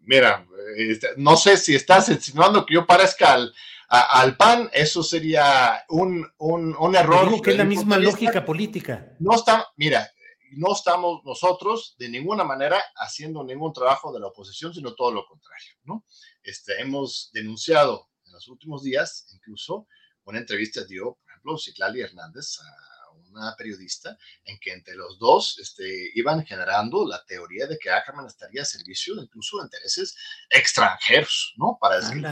mira, 0.01 0.47
este, 0.77 1.09
no 1.17 1.37
sé 1.37 1.57
si 1.57 1.75
estás 1.75 2.09
insinuando 2.09 2.65
que 2.65 2.75
yo 2.75 2.87
parezca 2.87 3.35
al, 3.35 3.53
al 3.89 4.37
PAN, 4.37 4.69
eso 4.73 5.03
sería 5.03 5.85
un, 5.89 6.27
un, 6.39 6.97
error. 6.97 7.29
Digo 7.29 7.43
que 7.43 7.53
es 7.53 7.57
la 7.57 7.65
misma 7.65 7.99
lógica 7.99 8.45
política. 8.45 9.15
No 9.21 9.35
está, 9.35 9.67
mira, 9.77 10.11
no 10.53 10.73
estamos 10.73 11.23
nosotros 11.25 11.95
de 11.99 12.09
ninguna 12.09 12.45
manera 12.45 12.83
haciendo 12.97 13.45
ningún 13.45 13.73
trabajo 13.73 14.13
de 14.13 14.21
la 14.21 14.29
oposición, 14.29 14.75
sino 14.75 14.95
todo 14.95 15.13
lo 15.13 15.27
contrario, 15.27 15.73
¿no? 15.85 16.05
Este, 16.43 16.81
hemos 16.81 17.31
denunciado 17.33 18.09
en 18.25 18.33
los 18.33 18.49
últimos 18.49 18.83
días, 18.83 19.27
incluso 19.33 19.87
una 20.25 20.39
entrevista 20.39 20.85
dio, 20.85 21.15
por 21.15 21.31
ejemplo, 21.31 21.59
Citlali 21.59 22.01
Hernández 22.01 22.59
a 22.61 22.96
una 23.31 23.55
periodista, 23.57 24.17
en 24.45 24.59
que 24.59 24.73
entre 24.73 24.95
los 24.95 25.19
dos 25.19 25.59
este, 25.61 26.11
iban 26.15 26.45
generando 26.45 27.07
la 27.07 27.25
teoría 27.25 27.67
de 27.67 27.79
que 27.79 27.91
Ackerman 27.91 28.27
estaría 28.27 28.63
a 28.63 28.65
servicio 28.65 29.15
de 29.15 29.23
incluso 29.23 29.59
de 29.59 29.65
intereses 29.65 30.17
extranjeros, 30.51 31.55
¿no? 31.57 31.79
Para 31.81 32.01
decir, 32.01 32.23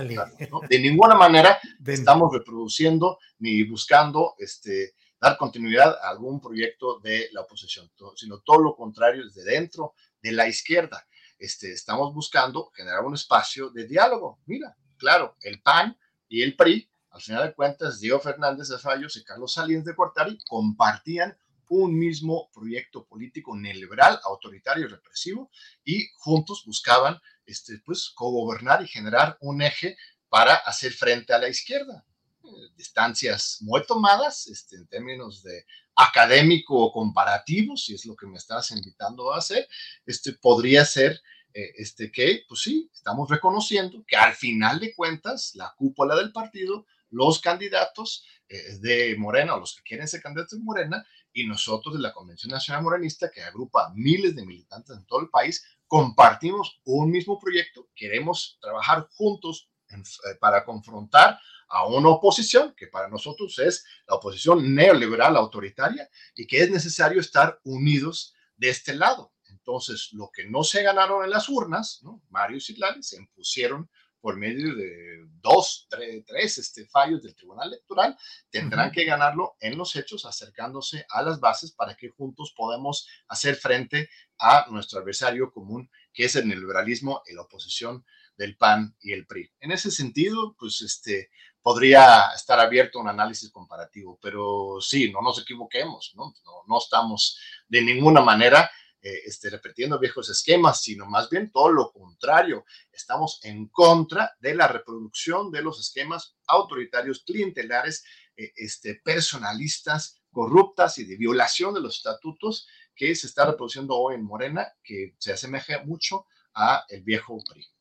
De 0.69 0.79
ninguna 0.79 1.15
manera 1.15 1.59
estamos 1.87 2.33
reproduciendo 2.33 3.19
ni 3.39 3.63
buscando 3.65 4.35
este, 4.39 4.95
dar 5.21 5.37
continuidad 5.37 5.97
a 6.03 6.11
algún 6.11 6.41
proyecto 6.41 7.01
de 7.01 7.29
la 7.33 7.43
oposición, 7.43 7.91
sino 8.17 8.41
todo 8.41 8.61
lo 8.61 8.77
contrario, 8.77 9.25
desde 9.25 9.45
dentro 9.45 9.95
de 10.23 10.33
la 10.33 10.49
izquierda. 10.49 11.07
Este, 11.39 11.73
estamos 11.73 12.15
buscando 12.15 12.71
generar 12.75 13.05
un 13.05 13.15
espacio 13.15 13.71
de 13.71 13.87
diálogo. 13.87 14.41
Mira, 14.47 14.77
claro, 14.97 15.37
el 15.43 15.61
PAN 15.61 15.97
y 16.29 16.43
el 16.43 16.57
PRI 16.57 16.89
al 17.15 17.23
final 17.23 17.47
de 17.47 17.55
cuentas, 17.55 18.01
Diego 18.01 18.19
Fernández 18.19 18.69
de 18.69 18.79
Fallos 18.79 19.17
y 19.17 19.23
Carlos 19.23 19.53
Salinas 19.55 19.85
de 19.85 19.95
Cortari 19.95 20.37
compartían 20.49 21.39
un 21.69 21.97
mismo 21.97 22.51
proyecto 22.53 23.07
político 23.07 23.57
neoliberal, 23.57 24.19
autoritario 24.25 24.87
y 24.87 24.89
represivo, 24.89 25.49
y 25.85 26.09
juntos 26.17 26.65
buscaban 26.67 27.21
este, 27.47 27.79
pues, 27.87 28.11
cogobernar 28.11 28.83
y 28.83 28.89
generar 28.89 29.39
un 29.41 29.63
eje 29.63 29.97
para 30.29 30.57
hacer 30.57 30.93
frente 30.93 31.33
a 31.33 31.39
la 31.39 31.49
izquierda. 31.49 32.05
Eh, 32.43 32.49
distancias 32.77 33.59
muy 33.61 33.87
tomadas 33.87 34.49
este, 34.49 34.75
en 34.75 34.89
términos 34.89 35.45
de 35.45 35.67
académico 35.95 36.77
o 36.77 36.93
comparativo, 36.93 37.77
si 37.77 37.95
es 37.95 38.07
lo 38.07 38.17
que 38.17 38.27
me 38.27 38.39
estás 38.39 38.73
invitando 38.73 39.33
a 39.33 39.39
hacer, 39.39 39.69
este, 40.05 40.33
podría 40.33 40.85
ser 40.85 41.21
eh, 41.55 41.71
este, 41.77 42.11
que, 42.11 42.43
pues 42.49 42.63
sí, 42.63 42.91
estamos 42.93 43.31
reconociendo 43.31 44.05
que 44.05 44.17
al 44.17 44.35
final 44.35 44.81
de 44.81 44.93
cuentas 44.93 45.53
la 45.55 45.73
cúpula 45.77 46.17
del 46.17 46.33
partido 46.33 46.87
los 47.15 47.41
candidatos 47.41 48.27
eh, 48.49 48.79
de 48.81 49.17
Morena 49.17 49.55
o 49.55 49.61
los 49.61 49.75
que 49.77 49.83
quieren 49.83 50.09
ser 50.09 50.21
candidatos 50.21 50.59
de 50.59 50.65
Morena 50.65 51.07
y 51.33 51.47
nosotros 51.47 51.95
de 51.95 52.01
la 52.01 52.13
Convención 52.13 52.51
Nacional 52.51 52.83
Morenista, 52.83 53.31
que 53.31 53.43
agrupa 53.43 53.93
miles 53.95 54.37
de 54.37 54.45
militantes 54.45 54.97
en 54.97 55.07
todo 55.07 55.21
el 55.21 55.31
país, 55.31 55.65
compartimos 55.87 56.81
un 56.85 57.11
mismo 57.11 57.39
proyecto, 57.39 57.89
queremos 57.95 58.59
trabajar 58.61 59.09
juntos 59.13 59.71
eh, 59.91 60.35
para 60.41 60.65
confrontar 60.65 61.39
a 61.69 61.87
una 61.87 62.11
oposición 62.11 62.75
que 62.77 62.87
para 62.89 63.09
nosotros 63.09 63.59
es 63.59 63.85
la 64.07 64.17
oposición 64.17 64.75
neoliberal 64.75 65.37
autoritaria 65.37 66.09
y 66.35 66.47
que 66.47 66.63
es 66.63 66.71
necesario 66.71 67.21
estar 67.21 67.61
unidos 67.65 68.35
de 68.57 68.71
este 68.71 68.95
lado. 68.95 69.33
Entonces, 69.49 70.11
lo 70.13 70.31
que 70.33 70.45
no 70.45 70.63
se 70.63 70.83
ganaron 70.83 71.25
en 71.25 71.31
las 71.31 71.49
urnas, 71.49 72.01
¿no? 72.03 72.23
Mario 72.29 72.59
y 72.59 72.61
Citlali 72.61 73.03
se 73.03 73.17
impusieron 73.17 73.89
por 74.25 74.39
medio 74.39 74.75
de 74.75 75.27
dos, 75.43 75.87
tres, 75.91 76.57
este, 76.57 76.87
fallos 76.87 77.23
del 77.23 77.35
Tribunal 77.35 77.69
Electoral, 77.69 78.17
tendrán 78.49 78.91
que 78.91 79.05
ganarlo 79.05 79.55
en 79.61 79.77
los 79.77 79.95
hechos, 79.97 80.25
acercándose 80.25 81.05
a 81.11 81.21
las 81.21 81.41
bases 81.41 81.73
para 81.73 81.95
que 81.95 82.09
juntos 82.09 82.55
podamos 82.57 83.07
hacer 83.29 83.55
frente 83.55 84.09
a 84.39 84.65
nuestro 84.71 84.99
adversario 84.99 85.53
común, 85.53 85.91
que 86.11 86.25
es 86.25 86.37
el 86.37 86.49
liberalismo 86.49 87.21
y 87.27 87.35
la 87.35 87.43
oposición 87.43 88.07
del 88.39 88.57
PAN 88.57 88.97
y 88.99 89.13
el 89.13 89.27
PRI. 89.27 89.53
En 89.61 89.73
ese 89.73 89.91
sentido, 89.91 90.57
pues 90.59 90.81
este, 90.81 91.29
podría 91.61 92.31
estar 92.35 92.59
abierto 92.59 93.01
un 93.01 93.09
análisis 93.09 93.51
comparativo, 93.51 94.19
pero 94.23 94.79
sí, 94.81 95.13
no 95.13 95.21
nos 95.21 95.39
equivoquemos, 95.43 96.15
¿no? 96.17 96.33
No, 96.47 96.63
no 96.67 96.79
estamos 96.79 97.39
de 97.69 97.83
ninguna 97.83 98.23
manera 98.23 98.71
eh, 99.07 99.21
este, 99.27 99.51
repitiendo 99.51 99.99
viejos 99.99 100.31
esquemas, 100.31 100.81
sino 100.81 101.05
más 101.05 101.29
bien 101.29 101.51
todo 101.53 101.71
lo 101.71 101.93
contrario. 101.93 102.65
Estamos 102.91 103.39
en 103.43 103.69
contra 103.69 104.35
de 104.41 104.55
la 104.55 104.67
reproducción 104.67 105.51
de 105.51 105.61
los 105.61 105.79
esquemas 105.79 106.39
autoritarios, 106.47 107.23
clientelares, 107.23 108.03
eh, 108.35 108.51
este, 108.57 108.95
personalistas, 109.05 110.23
corruptas 110.31 110.97
y 110.97 111.05
de 111.05 111.19
violación 111.19 111.75
de 111.75 111.83
los 111.83 111.99
estatutos 111.99 112.67
que 112.97 113.15
se 113.15 113.27
está 113.27 113.45
reproduciendo 113.45 113.95
hoy 113.95 114.15
en 114.15 114.25
Morena, 114.25 114.73
que 114.83 115.15
se 115.19 115.35
asemeja 115.35 115.85
mucho 115.85 116.25
a 116.55 116.87
el 116.89 117.03
viejo 117.03 117.39
PRI. 117.45 117.74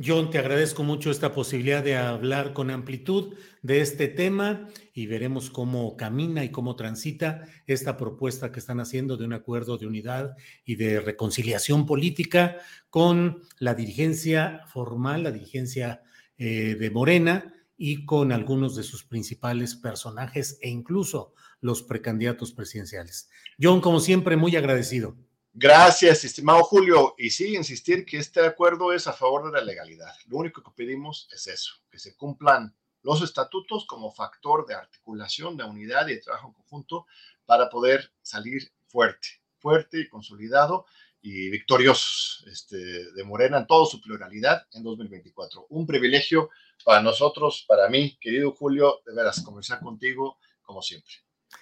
John, 0.00 0.30
te 0.30 0.38
agradezco 0.38 0.84
mucho 0.84 1.10
esta 1.10 1.32
posibilidad 1.32 1.82
de 1.82 1.96
hablar 1.96 2.52
con 2.52 2.70
amplitud 2.70 3.34
de 3.62 3.80
este 3.80 4.06
tema 4.06 4.68
y 4.94 5.06
veremos 5.06 5.50
cómo 5.50 5.96
camina 5.96 6.44
y 6.44 6.50
cómo 6.50 6.76
transita 6.76 7.46
esta 7.66 7.96
propuesta 7.96 8.52
que 8.52 8.60
están 8.60 8.78
haciendo 8.78 9.16
de 9.16 9.24
un 9.24 9.32
acuerdo 9.32 9.76
de 9.76 9.88
unidad 9.88 10.36
y 10.64 10.76
de 10.76 11.00
reconciliación 11.00 11.84
política 11.84 12.58
con 12.90 13.42
la 13.58 13.74
dirigencia 13.74 14.62
formal, 14.68 15.24
la 15.24 15.32
dirigencia 15.32 16.02
eh, 16.36 16.76
de 16.78 16.90
Morena 16.92 17.52
y 17.76 18.04
con 18.04 18.30
algunos 18.30 18.76
de 18.76 18.84
sus 18.84 19.02
principales 19.02 19.74
personajes 19.74 20.60
e 20.62 20.68
incluso 20.68 21.34
los 21.60 21.82
precandidatos 21.82 22.52
presidenciales. 22.52 23.30
John, 23.60 23.80
como 23.80 23.98
siempre, 23.98 24.36
muy 24.36 24.54
agradecido. 24.54 25.16
Gracias, 25.52 26.24
estimado 26.24 26.62
Julio. 26.62 27.14
Y 27.18 27.30
sí, 27.30 27.56
insistir 27.56 28.04
que 28.04 28.18
este 28.18 28.44
acuerdo 28.44 28.92
es 28.92 29.06
a 29.06 29.12
favor 29.12 29.46
de 29.46 29.58
la 29.58 29.64
legalidad. 29.64 30.12
Lo 30.26 30.38
único 30.38 30.62
que 30.62 30.70
pedimos 30.76 31.28
es 31.32 31.46
eso, 31.46 31.74
que 31.90 31.98
se 31.98 32.16
cumplan 32.16 32.74
los 33.02 33.22
estatutos 33.22 33.86
como 33.86 34.12
factor 34.12 34.66
de 34.66 34.74
articulación, 34.74 35.56
de 35.56 35.64
unidad 35.64 36.06
y 36.08 36.14
de 36.14 36.20
trabajo 36.20 36.52
conjunto 36.52 37.06
para 37.46 37.68
poder 37.70 38.12
salir 38.22 38.70
fuerte, 38.86 39.28
fuerte 39.58 40.00
y 40.00 40.08
consolidado 40.08 40.86
y 41.20 41.50
victoriosos 41.50 42.44
este, 42.50 42.76
de 43.12 43.24
Morena 43.24 43.58
en 43.58 43.66
toda 43.66 43.86
su 43.86 44.00
pluralidad 44.00 44.66
en 44.72 44.82
2024. 44.82 45.66
Un 45.70 45.86
privilegio 45.86 46.50
para 46.84 47.02
nosotros, 47.02 47.64
para 47.66 47.88
mí, 47.88 48.16
querido 48.20 48.52
Julio, 48.52 49.00
de 49.04 49.14
veras, 49.14 49.42
conversar 49.42 49.80
contigo 49.80 50.38
como 50.62 50.82
siempre. 50.82 51.12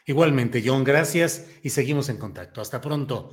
Igualmente, 0.04 0.62
John, 0.64 0.84
gracias 0.84 1.46
y 1.62 1.70
seguimos 1.70 2.08
en 2.08 2.18
contacto. 2.18 2.60
Hasta 2.60 2.80
pronto. 2.80 3.32